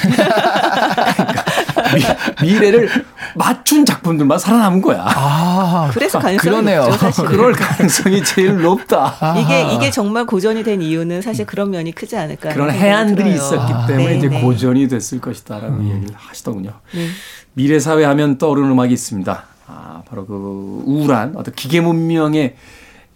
그러니까 1.73 2.15
미, 2.41 2.57
래를 2.57 2.89
맞춘 3.35 3.85
작품들만 3.85 4.39
살아남은 4.39 4.81
거야. 4.81 5.05
아, 5.07 5.89
그래서 5.93 6.19
가능성이 6.19 6.49
그러네요. 6.49 6.87
높죠, 6.87 7.23
그럴 7.25 7.53
가능성이 7.53 8.23
제일 8.23 8.61
높다. 8.61 9.15
아하. 9.19 9.39
이게 9.39 9.73
이게 9.73 9.91
정말 9.91 10.25
고전이 10.25 10.63
된 10.63 10.81
이유는 10.81 11.21
사실 11.21 11.45
그런 11.45 11.71
면이 11.71 11.91
크지 11.91 12.15
않을까. 12.15 12.53
그런 12.53 12.71
해안들이 12.71 13.33
있었기 13.33 13.73
아. 13.73 13.85
때문에 13.85 14.07
네, 14.09 14.17
이제 14.17 14.29
네. 14.29 14.41
고전이 14.41 14.87
됐을 14.87 15.19
것이다라는 15.19 15.79
음. 15.79 15.95
얘기를 15.95 16.15
하시더군요. 16.15 16.71
네. 16.93 17.07
미래 17.53 17.79
사회 17.79 18.05
하면 18.05 18.37
떠오르는 18.37 18.71
음악이 18.71 18.93
있습니다. 18.93 19.43
아, 19.67 20.01
바로 20.07 20.25
그 20.25 20.83
우울한 20.85 21.35
어떤 21.35 21.53
기계 21.53 21.81
문명의 21.81 22.55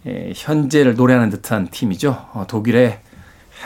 에, 0.06 0.32
현재를 0.34 0.94
노래하는 0.96 1.30
듯한 1.30 1.68
팀이죠. 1.70 2.26
어, 2.34 2.44
독일의 2.46 2.98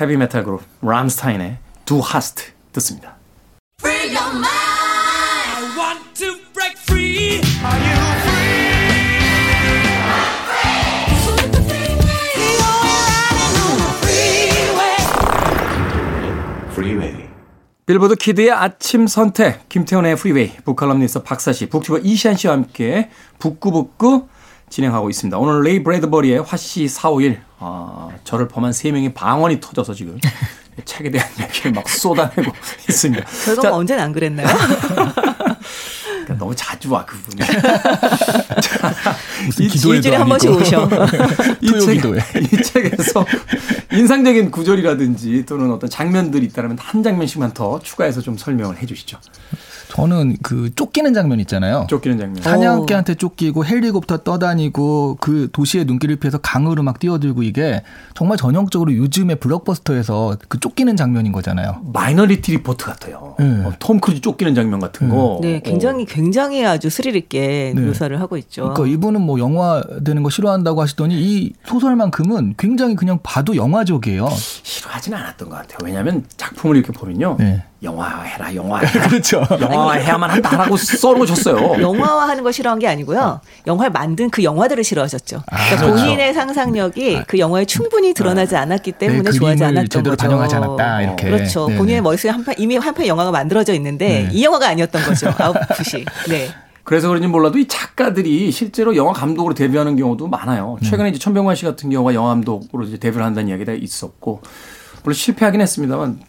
헤비메탈 0.00 0.44
그룹 0.44 0.62
람스타인의 0.82 1.59
두 1.87 2.01
하스트 2.01 2.43
듣습니다. 2.72 3.16
빌보드 17.87 18.16
키드의 18.16 18.51
아침 18.51 19.07
선택, 19.07 19.68
김태훈의 19.68 20.16
프리웨이, 20.16 20.57
북칼럼니스트 20.64 21.22
박사씨, 21.22 21.68
북튜버 21.68 21.99
이시한 22.01 22.37
씨와 22.37 22.55
함께 22.55 23.11
북구북구 23.39 24.26
진행하고 24.70 25.09
있습니다. 25.09 25.39
오늘 25.39 25.62
레이 25.62 25.84
브래드버리의 25.84 26.43
화씨 26.43 26.89
451, 26.89 27.41
아, 27.61 28.09
저를 28.24 28.49
포함한 28.49 28.72
3명의 28.72 29.14
방언이 29.14 29.61
터져서 29.61 29.95
지금 29.95 30.18
책에 30.85 31.11
대한 31.11 31.29
얘기를 31.41 31.72
막 31.72 31.89
쏟아내고 31.89 32.53
있습니다. 32.89 33.24
저희가 33.45 33.74
언제는 33.74 34.03
안 34.03 34.12
그랬나요? 34.12 34.47
그러니까 36.07 36.35
너무 36.39 36.55
자주 36.57 36.93
와 36.93 37.05
그분이. 37.05 37.41
이 39.61 39.64
일주일에 39.64 40.16
한 40.16 40.29
번씩 40.29 40.51
오셔. 40.51 40.89
이, 41.61 41.68
책, 41.81 42.05
이 42.53 42.62
책에서 42.62 43.24
인상적인 43.93 44.51
구절이라든지 44.51 45.47
또는 45.47 45.70
어떤 45.70 45.89
장면들이 45.89 46.45
있다면 46.47 46.79
한 46.81 47.03
장면씩만 47.03 47.55
더 47.55 47.79
추가해서 47.79 48.20
좀 48.20 48.37
설명을 48.37 48.79
해주시죠. 48.83 49.18
저는 49.97 50.36
그 50.42 50.70
쫓기는 50.74 51.14
장면 51.14 51.40
있잖아요. 51.40 51.86
쫓기는 51.88 52.18
장면. 52.18 52.42
사냥개한테 52.42 53.14
쫓기고 53.14 53.64
헬리콥터 53.64 54.18
떠다니고 54.18 55.16
그 55.20 55.49
도시의 55.53 55.86
눈길을 55.86 56.16
피해서 56.16 56.36
강으로 56.36 56.82
막 56.82 56.99
뛰어들고 56.99 57.42
이게 57.42 57.82
정말 58.14 58.36
전형적으로 58.36 58.94
요즘의 58.94 59.36
블록버스터에서 59.36 60.36
그 60.49 60.61
쫓기는 60.61 60.94
장면인 60.97 61.32
거잖아요. 61.32 61.80
마이너리티 61.94 62.53
리포트 62.53 62.84
같아요. 62.84 63.36
네. 63.38 63.64
어, 63.64 63.72
톰 63.78 63.99
크루즈 63.99 64.20
쫓기는 64.20 64.55
장면 64.55 64.80
같은 64.80 65.09
거. 65.09 65.38
네, 65.40 65.61
굉장히 65.64 66.03
어. 66.03 66.07
굉장히 66.07 66.64
아주 66.66 66.90
스릴 66.90 67.16
있게 67.16 67.72
네. 67.74 67.80
묘사를 67.80 68.20
하고 68.20 68.36
있죠. 68.36 68.74
그러니까 68.74 68.86
이분은 68.86 69.22
뭐 69.22 69.38
영화 69.38 69.82
되는 70.05 70.22
거 70.22 70.28
싫어한다고 70.28 70.82
하시더니 70.82 71.14
이 71.14 71.53
소설만큼은 71.64 72.55
굉장히 72.59 72.97
그냥 72.97 73.18
봐도 73.22 73.57
영화적이에요. 73.57 74.28
싫어하지는 74.62 75.16
않았던 75.16 75.49
것 75.49 75.57
같아요. 75.57 75.78
왜냐하면 75.82 76.24
작품을 76.36 76.76
이렇게 76.76 76.92
보면요. 76.92 77.36
네. 77.38 77.62
영화 77.82 78.22
해라, 78.22 78.55
영화 78.55 78.80
해라. 78.80 79.07
그렇죠. 79.09 79.47
영화 79.61 79.86
해야만 79.95 80.30
한다라고 80.30 80.76
써놓으셨어요. 80.76 81.80
영화화하는 81.82 82.43
거 82.43 82.53
싫어한 82.53 82.78
게 82.78 82.89
아니고요. 82.89 83.41
영화를 83.66 83.91
만든 83.93 84.30
그 84.30 84.43
영화들을 84.45 84.82
싫어하셨죠. 84.84 85.43
아, 85.51 85.57
그러니까 85.57 85.76
그렇죠. 85.87 85.95
본인의 86.05 86.34
상상력이 86.34 87.16
아. 87.18 87.24
그 87.26 87.39
영화에 87.39 87.64
충분히 87.64 88.12
드러나지 88.14 88.57
아. 88.57 88.62
않았기 88.62 88.93
네, 88.93 88.99
때문에 88.99 89.30
네, 89.30 89.39
좋아하지 89.39 89.64
않았던 89.64 89.89
제대로 89.91 90.11
거죠. 90.16 90.22
반영하지 90.28 90.55
않았다 90.57 91.03
이렇게. 91.03 91.30
그렇죠. 91.30 91.66
네네. 91.66 91.78
본인의 91.78 92.01
머릿속에 92.03 92.30
한 92.30 92.45
편, 92.45 92.55
이미 92.59 92.76
한 92.76 92.95
편 92.95 93.07
영화가 93.07 93.30
만들어져 93.30 93.74
있는데 93.74 94.09
네. 94.09 94.28
이 94.32 94.45
영화가 94.45 94.68
아니었던 94.68 95.03
거죠. 95.05 95.32
아웃풋이. 95.39 96.05
네. 96.28 96.49
그래서 96.84 97.09
그런지 97.09 97.26
몰라도 97.26 97.59
이 97.59 97.66
작가들이 97.66 98.51
실제로 98.53 98.95
영화 98.95 99.12
감독으로 99.12 99.55
데뷔하는 99.55 99.97
경우도 99.97 100.28
많아요. 100.28 100.78
최근에 100.84 101.09
이제 101.11 101.18
천병관 101.18 101.57
씨 101.57 101.64
같은 101.64 101.91
경우가 101.91 102.14
영화 102.14 102.28
감독으로 102.28 102.84
이제 102.84 102.97
데뷔를 102.97 103.26
한다는 103.26 103.49
이야기가 103.49 103.72
있었고 103.72 104.41
물론 105.03 105.14
실패하긴 105.14 105.61
했습니다만 105.61 106.20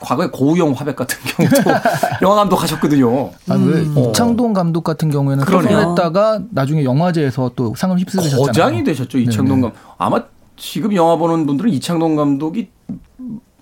과거에 0.00 0.28
고우영 0.28 0.72
화백 0.72 0.96
같은 0.96 1.18
경우도 1.20 1.56
영화 2.22 2.36
감독 2.36 2.62
하셨거든요. 2.62 3.30
아, 3.48 3.54
왜 3.54 3.80
음. 3.80 3.94
이창동 3.98 4.52
감독 4.52 4.84
같은 4.84 5.10
경우에는 5.10 5.44
소설했다가 5.44 6.40
나중에 6.50 6.84
영화제에서 6.84 7.52
또 7.56 7.74
상을 7.76 7.98
휩쓸으셨잖아요. 7.98 8.46
거장이 8.46 8.84
되셨죠 8.84 9.18
이창동 9.18 9.60
감독. 9.60 9.76
아마 9.98 10.22
지금 10.56 10.94
영화 10.94 11.16
보는 11.16 11.46
분들은 11.46 11.70
이창동 11.72 12.16
감독이 12.16 12.70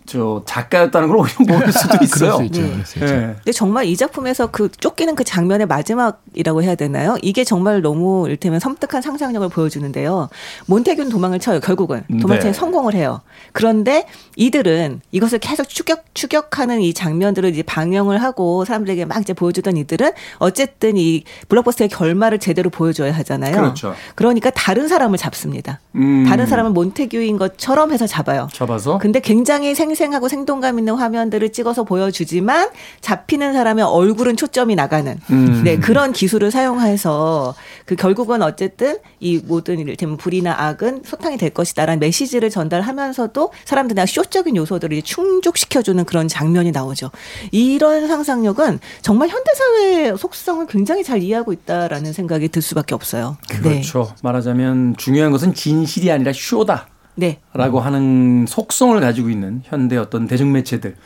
저 0.06 0.42
작가였다는 0.46 1.08
걸 1.08 1.18
오히려 1.18 1.34
모를 1.46 1.72
수도 1.72 1.98
있어요. 2.02 2.36
수. 2.36 2.42
네. 2.50 2.84
수. 2.84 2.98
네. 3.00 3.06
근데 3.06 3.52
정말 3.52 3.86
이 3.86 3.96
작품에서 3.96 4.48
그 4.48 4.70
쫓기는 4.70 5.14
그 5.16 5.24
장면의 5.24 5.66
마지막이라고 5.66 6.62
해야 6.62 6.74
되나요? 6.74 7.16
이게 7.22 7.42
정말 7.44 7.82
너무 7.82 8.28
일테면 8.28 8.60
섬뜩한 8.60 9.02
상상력을 9.02 9.48
보여주는데요. 9.48 10.28
몬테균 10.66 11.08
도망을 11.08 11.40
쳐요. 11.40 11.60
결국은 11.60 12.04
도망치에 12.20 12.52
네. 12.52 12.52
성공을 12.52 12.94
해요. 12.94 13.20
그런데 13.52 14.06
이들은 14.36 15.00
이것을 15.10 15.38
계속 15.40 15.68
추격 15.68 16.04
추격하는 16.14 16.80
이 16.80 16.94
장면들을 16.94 17.50
이제 17.50 17.62
방영을 17.62 18.22
하고 18.22 18.64
사람들에게 18.64 19.04
막 19.06 19.20
이제 19.20 19.32
보여주던 19.32 19.76
이들은 19.76 20.12
어쨌든 20.38 20.96
이 20.96 21.24
블록버스터의 21.48 21.88
결말을 21.88 22.38
제대로 22.38 22.70
보여줘야 22.70 23.12
하잖아요. 23.12 23.56
그렇죠. 23.56 23.94
그러니까 24.14 24.50
다른 24.50 24.88
사람을 24.88 25.18
잡습니다. 25.18 25.80
음. 25.94 26.24
다른 26.28 26.46
사람을 26.46 26.70
몬테규인 26.70 27.38
것처럼 27.38 27.92
해서 27.92 28.06
잡아요. 28.06 28.48
잡아서. 28.52 28.98
근데 28.98 29.20
굉장히 29.20 29.74
생 29.74 29.95
생하고 29.96 30.28
생동감 30.28 30.78
있는 30.78 30.94
화면들을 30.94 31.50
찍어서 31.50 31.82
보여주지만 31.82 32.70
잡히는 33.00 33.52
사람의 33.52 33.84
얼굴은 33.84 34.36
초점이 34.36 34.76
나가는 34.76 35.18
음. 35.30 35.62
네 35.64 35.78
그런 35.78 36.12
기술을 36.12 36.52
사용해서 36.52 37.54
그 37.84 37.96
결국은 37.96 38.42
어쨌든 38.42 38.98
이 39.18 39.38
모든 39.44 39.80
이를테면 39.80 40.16
불이나 40.16 40.54
악은 40.56 41.02
소탕이 41.04 41.38
될 41.38 41.50
것이다라는 41.50 41.98
메시지를 41.98 42.50
전달하면서도 42.50 43.52
사람들이 43.64 43.96
쇼적인 44.06 44.56
요소들을 44.56 45.00
충족시켜주는 45.02 46.04
그런 46.04 46.28
장면이 46.28 46.70
나오죠. 46.70 47.10
이런 47.50 48.06
상상력은 48.08 48.78
정말 49.00 49.28
현대사회의 49.28 50.18
속성을 50.18 50.66
굉장히 50.66 51.02
잘 51.02 51.22
이해하고 51.22 51.52
있다라는 51.52 52.12
생각이 52.12 52.48
들 52.48 52.60
수밖에 52.60 52.94
없어요. 52.94 53.36
그렇죠. 53.48 54.04
네. 54.04 54.14
말하자면 54.22 54.96
중요한 54.98 55.32
것은 55.32 55.54
진실이 55.54 56.10
아니라 56.10 56.32
쇼다. 56.34 56.88
네. 57.16 57.40
라고 57.52 57.80
하는 57.80 58.46
속성을 58.46 58.98
가지고 59.00 59.30
있는 59.30 59.62
현대 59.64 59.96
어떤 59.96 60.26
대중매체들. 60.26 60.96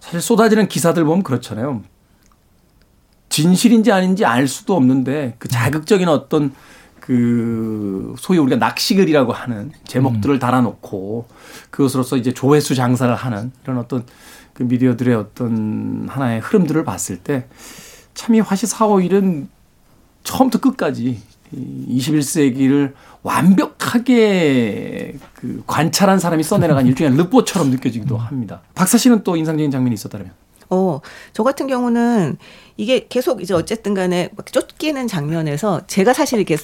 사실 0.00 0.20
쏟아지는 0.20 0.68
기사들 0.68 1.04
보면 1.04 1.22
그렇잖아요. 1.22 1.82
진실인지 3.28 3.92
아닌지 3.92 4.24
알 4.24 4.48
수도 4.48 4.74
없는데 4.74 5.36
그 5.38 5.48
자극적인 5.48 6.08
어떤 6.08 6.52
그 6.98 8.14
소위 8.18 8.38
우리가 8.38 8.56
낚시글이라고 8.56 9.32
하는 9.32 9.72
제목들을 9.86 10.36
음. 10.36 10.38
달아놓고 10.38 11.28
그것으로서 11.70 12.16
이제 12.16 12.32
조회수 12.32 12.74
장사를 12.74 13.14
하는 13.14 13.52
이런 13.64 13.78
어떤 13.78 14.04
그 14.52 14.62
미디어들의 14.64 15.14
어떤 15.14 16.06
하나의 16.08 16.40
흐름들을 16.40 16.84
봤을 16.84 17.18
때 17.18 17.46
참 18.14 18.34
이 18.34 18.40
화시 18.40 18.66
4, 18.66 18.86
5일은 18.86 19.46
처음부터 20.24 20.60
끝까지 20.60 21.22
21세기를 21.54 22.92
완벽하게 23.22 25.14
그 25.34 25.62
관찰한 25.66 26.18
사람이 26.18 26.42
써내려간 26.42 26.86
일종의 26.88 27.16
르포처럼 27.16 27.70
느껴지기도 27.70 28.16
합니다. 28.16 28.62
박사 28.74 28.98
씨는 28.98 29.24
또 29.24 29.36
인상적인 29.36 29.70
장면이 29.70 29.94
있었다면? 29.94 30.32
어, 30.70 31.00
저 31.32 31.42
같은 31.42 31.66
경우는 31.66 32.36
이게 32.76 33.06
계속 33.08 33.42
이제 33.42 33.52
어쨌든 33.54 33.92
간에 33.92 34.30
쫓기는 34.44 35.06
장면에서 35.06 35.82
제가 35.86 36.14
사실 36.14 36.38
이렇게 36.38 36.56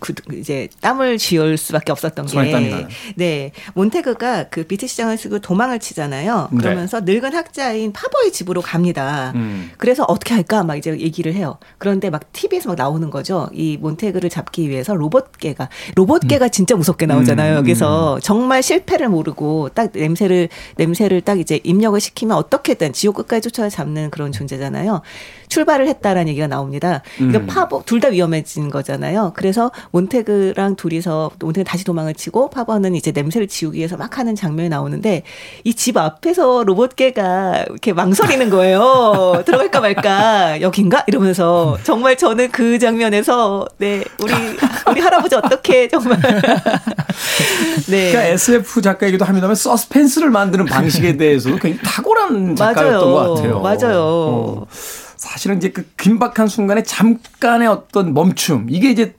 그 0.00 0.14
이제 0.34 0.68
땀을 0.80 1.18
쥐을 1.18 1.56
수밖에 1.56 1.92
없었던 1.92 2.26
게 2.26 2.86
네. 3.16 3.52
몬테그가 3.74 4.44
그 4.44 4.64
비트 4.64 4.86
시장을 4.86 5.18
쓰고 5.18 5.40
도망을 5.40 5.78
치잖아요. 5.78 6.48
네. 6.52 6.58
그러면서 6.58 7.00
네. 7.00 7.14
늙은 7.14 7.34
학자인 7.34 7.92
파버의 7.92 8.32
집으로 8.32 8.60
갑니다. 8.60 9.32
음. 9.34 9.70
그래서 9.76 10.04
어떻게 10.04 10.34
할까 10.34 10.64
막 10.64 10.76
이제 10.76 10.90
얘기를 10.98 11.34
해요. 11.34 11.58
그런데 11.78 12.10
막 12.10 12.32
TV에서 12.32 12.70
막 12.70 12.76
나오는 12.76 13.10
거죠. 13.10 13.48
이 13.52 13.76
몬테그를 13.78 14.30
잡기 14.30 14.68
위해서 14.68 14.94
로봇개가 14.94 15.68
로봇개가 15.96 16.46
음. 16.46 16.50
진짜 16.50 16.76
무섭게 16.76 17.06
나오잖아요. 17.06 17.54
음. 17.54 17.58
여기서 17.58 18.20
정말 18.22 18.62
실패를 18.62 19.08
모르고 19.08 19.70
딱 19.70 19.90
냄새를 19.94 20.48
냄새를 20.76 21.20
딱 21.20 21.38
이제 21.40 21.60
입력을 21.64 21.98
시키면 22.00 22.36
어떻게든 22.36 22.92
지옥 22.92 23.16
끝까지 23.16 23.50
쫓아 23.50 23.68
잡는 23.68 24.10
그런 24.10 24.32
존재잖아요. 24.32 25.02
출발을 25.48 25.88
했다라는 25.88 26.28
얘기가 26.28 26.46
나옵니다. 26.46 27.02
그러니까 27.16 27.38
음. 27.40 27.46
파버 27.46 27.82
둘 27.84 27.98
다 27.98 28.08
위험해진 28.08 28.70
거잖아요. 28.70 29.32
그래서 29.34 29.72
몬테그랑 29.90 30.76
둘이서 30.76 31.32
몬테그 31.40 31.64
다시 31.64 31.84
도망을 31.84 32.14
치고 32.14 32.50
파버는 32.50 32.94
이제 32.94 33.10
냄새를 33.10 33.48
지우기 33.48 33.78
위해서 33.78 33.96
막 33.96 34.18
하는 34.18 34.34
장면이 34.36 34.68
나오는데 34.68 35.22
이 35.64 35.74
집 35.74 35.96
앞에서 35.96 36.64
로봇개가 36.64 37.64
이렇게 37.70 37.92
망설이는 37.92 38.50
거예요. 38.50 39.42
들어갈까 39.46 39.80
말까 39.80 40.60
여긴가 40.60 41.04
이러면서 41.08 41.78
정말 41.84 42.16
저는 42.16 42.50
그 42.50 42.78
장면에서 42.78 43.66
네 43.78 44.02
우리 44.22 44.32
우리 44.90 45.00
할아버지 45.00 45.34
어떻게 45.36 45.88
정말 45.88 46.18
네. 47.88 48.10
그러니까 48.10 48.22
SF 48.24 48.82
작가이기도 48.82 49.24
합니다만 49.24 49.54
서스펜스를 49.56 50.30
만드는 50.30 50.66
방식에 50.66 51.16
대해서도 51.16 51.56
굉장히 51.56 51.82
탁월한 51.84 52.56
작가였던 52.56 52.92
맞아요. 52.92 53.12
것 53.12 53.34
같아요. 53.34 53.60
맞아요. 53.60 54.02
어. 54.04 54.66
사실은 55.18 55.56
이제 55.58 55.70
그 55.70 55.84
긴박한 55.98 56.46
순간에 56.48 56.82
잠깐의 56.82 57.66
어떤 57.68 58.14
멈춤 58.14 58.68
이게 58.70 58.90
이제 58.90 59.14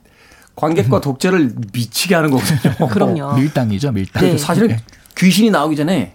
관객과 0.56 0.96
음. 0.96 1.00
독자를 1.00 1.52
미치게 1.72 2.14
하는 2.14 2.30
거거든요. 2.30 2.88
그럼요. 2.88 3.34
밀당이죠, 3.34 3.92
밀당. 3.92 4.22
네. 4.22 4.38
사실은 4.38 4.68
네. 4.68 4.78
귀신이 5.16 5.50
나오기 5.50 5.76
전에 5.76 6.14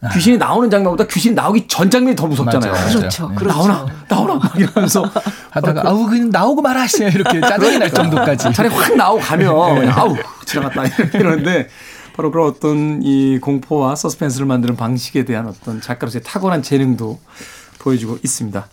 아. 0.00 0.08
귀신이 0.08 0.38
나오는 0.38 0.70
장면보다 0.70 1.06
귀신이 1.06 1.34
나오기 1.34 1.66
전 1.68 1.90
장면이 1.90 2.16
더 2.16 2.26
무섭잖아요. 2.26 2.72
맞아요. 2.72 2.98
그렇죠. 2.98 3.28
네. 3.28 3.34
그렇죠. 3.36 3.58
나오나 3.58 3.86
나오나 4.08 4.34
막 4.34 4.58
이러면서 4.58 5.10
하다가 5.50 5.82
아우 5.86 6.06
그냥 6.06 6.30
나오고 6.30 6.62
말아 6.62 6.86
이렇게 6.86 7.40
짜증이 7.40 7.78
날 7.78 7.90
정도까지. 7.90 8.52
차라리 8.52 8.74
확 8.74 8.96
나오고 8.96 9.20
가면 9.20 9.80
네. 9.80 9.88
아우 9.92 10.16
지나갔다 10.46 10.84
이러는데 11.14 11.68
바로 12.16 12.30
그런 12.30 12.48
어떤 12.48 13.02
이 13.02 13.38
공포와 13.38 13.96
서스펜스를 13.96 14.46
만드는 14.46 14.76
방식에 14.76 15.24
대한 15.24 15.46
어떤 15.46 15.80
작가로서의 15.80 16.22
탁월한 16.22 16.62
재능도 16.62 17.18
보여주고 17.80 18.18
있습니다. 18.22 18.66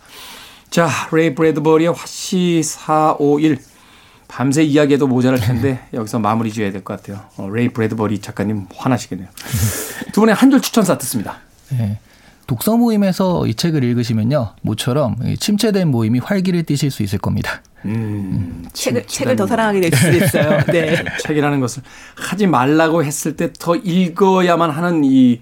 자, 0.72 0.90
레이 1.12 1.36
브래드버리의 1.36 1.92
화씨 1.94 2.62
451. 2.64 3.60
밤새 4.30 4.64
이야기해도 4.64 5.08
모자랄 5.08 5.42
텐데 5.42 5.86
여기서 5.94 6.18
마무리 6.20 6.54
지어야 6.54 6.72
될 6.72 6.82
것 6.86 6.96
같아요. 7.02 7.26
어, 7.36 7.50
레이 7.50 7.68
브래드버리 7.68 8.20
작가님 8.20 8.68
화나시겠네요. 8.74 9.28
두 10.14 10.22
분의 10.22 10.34
한 10.34 10.50
줄 10.50 10.62
추천사 10.62 10.98
듣습니다. 10.98 11.40
네. 11.70 12.00
독서 12.48 12.78
모임에서 12.78 13.46
이 13.48 13.54
책을 13.54 13.84
읽으시면요. 13.84 14.56
모처럼 14.62 15.18
침체된 15.38 15.90
모임이 15.90 16.20
활기를 16.20 16.64
띠실 16.64 16.92
수 16.92 17.04
있을 17.04 17.20
겁니다. 17.20 17.62
음, 17.86 17.92
음. 17.92 18.70
책을, 18.74 19.06
책을 19.08 19.36
더 19.36 19.46
사랑하게 19.48 19.82
될수 19.90 20.10
있어요. 20.12 20.62
네. 20.72 21.04
책이라는 21.24 21.60
것을 21.60 21.84
하지 22.16 22.48
말라고 22.48 23.04
했을 23.04 23.36
때 23.36 23.52
더 23.60 23.76
읽어야만 23.76 24.70
하는 24.72 25.04
이 25.04 25.42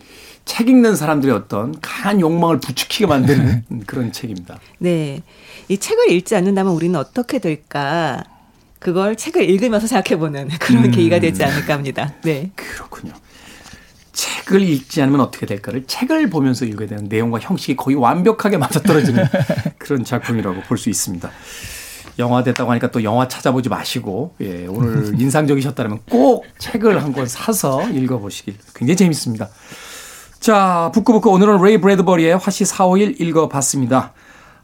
책 0.49 0.67
읽는 0.67 0.95
사람들의 0.95 1.35
어떤 1.35 1.79
강한 1.79 2.19
욕망을 2.19 2.59
부추기게 2.59 3.05
만드는 3.05 3.65
그런 3.85 4.11
책입니다. 4.11 4.57
네. 4.79 5.21
이 5.67 5.77
책을 5.77 6.11
읽지 6.11 6.35
않는다면 6.35 6.73
우리는 6.73 6.99
어떻게 6.99 7.37
될까? 7.37 8.23
그걸 8.79 9.15
책을 9.15 9.47
읽으면서 9.47 9.85
생각해보는 9.85 10.49
그런 10.59 10.85
음. 10.85 10.91
계기가 10.91 11.19
되지 11.19 11.43
않을까 11.43 11.75
합니다. 11.75 12.15
네. 12.23 12.49
그렇군요. 12.55 13.13
책을 14.11 14.63
읽지 14.63 15.03
않으면 15.03 15.21
어떻게 15.21 15.45
될까를 15.45 15.85
책을 15.85 16.31
보면서 16.31 16.65
읽어야 16.65 16.87
되는 16.87 17.05
내용과 17.05 17.39
형식이 17.39 17.75
거의 17.75 17.95
완벽하게 17.95 18.57
맞아떨어지는 18.57 19.23
그런 19.77 20.03
작품이라고 20.03 20.61
볼 20.63 20.79
수 20.79 20.89
있습니다. 20.89 21.29
영화 22.17 22.43
됐다고 22.43 22.71
하니까 22.71 22.89
또 22.89 23.03
영화 23.03 23.27
찾아보지 23.27 23.69
마시고 23.69 24.33
예, 24.41 24.65
오늘 24.65 25.13
인상적이셨다면 25.21 25.99
꼭 26.09 26.45
책을 26.57 27.03
한 27.03 27.13
권 27.13 27.27
사서 27.27 27.87
읽어보시길 27.87 28.55
굉장히 28.73 28.97
재밌습니다. 28.97 29.47
자, 30.39 30.89
북구북구 30.93 31.29
오늘은 31.31 31.61
레이 31.61 31.77
브래드버리의 31.79 32.37
화시 32.37 32.65
451 32.65 33.19
읽어봤습니다. 33.19 34.13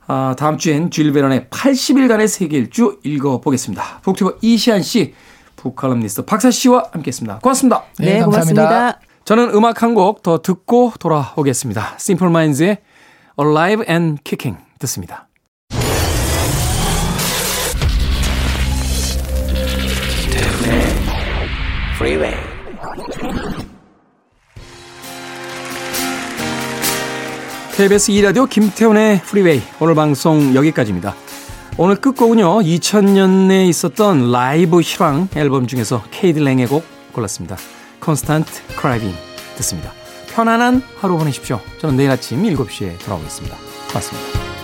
아, 0.08 0.36
다음 0.38 0.58
주엔 0.58 0.90
줄 0.92 1.12
베런의 1.12 1.48
80일간의 1.50 2.28
세계 2.28 2.58
일주 2.58 3.00
읽어보겠습니다. 3.04 4.00
북튜버 4.02 4.36
이시안 4.42 4.82
씨, 4.82 5.14
북칼럼니스트 5.58 6.26
박사 6.26 6.52
씨와 6.52 6.90
함께했습니다. 6.92 7.40
고맙습니다. 7.40 7.84
네, 8.00 8.20
네 8.20 8.24
고맙습니다. 8.24 9.00
저는 9.26 9.54
음악 9.56 9.82
한 9.82 9.96
곡 9.96 10.22
더 10.22 10.42
듣고 10.42 10.94
돌아오겠습니다. 11.00 11.96
Simple 12.00 12.30
Minds의 12.30 12.78
Alive 13.40 13.86
and 13.90 14.22
Kicking 14.24 14.58
듣습니다. 14.80 15.28
Freeway. 21.98 22.45
KBS 27.76 28.14
2라디오 28.14 28.50
김태훈의 28.50 29.22
프리웨이 29.24 29.62
오늘 29.82 29.96
방송 29.96 30.56
여기까지입니다. 30.56 31.14
오늘 31.78 31.98
끝곡은요 31.98 32.62
2000년에 32.62 33.68
있었던 33.68 34.32
라이브 34.32 34.82
실황 34.82 35.28
앨범 35.36 35.68
중에서 35.68 36.02
케이디 36.10 36.40
랭의 36.40 36.68
곡 36.68 36.86
골랐습니다. 37.12 37.58
Constant 38.02 38.50
Craving 38.80 39.18
듣습니다. 39.58 39.92
편안한 40.34 40.82
하루 41.00 41.18
보내십시오. 41.18 41.60
저는 41.80 41.98
내일 41.98 42.12
아침 42.12 42.44
7시에 42.44 42.98
돌아오겠습니다. 43.04 43.58
고맙습니다. 43.90 44.55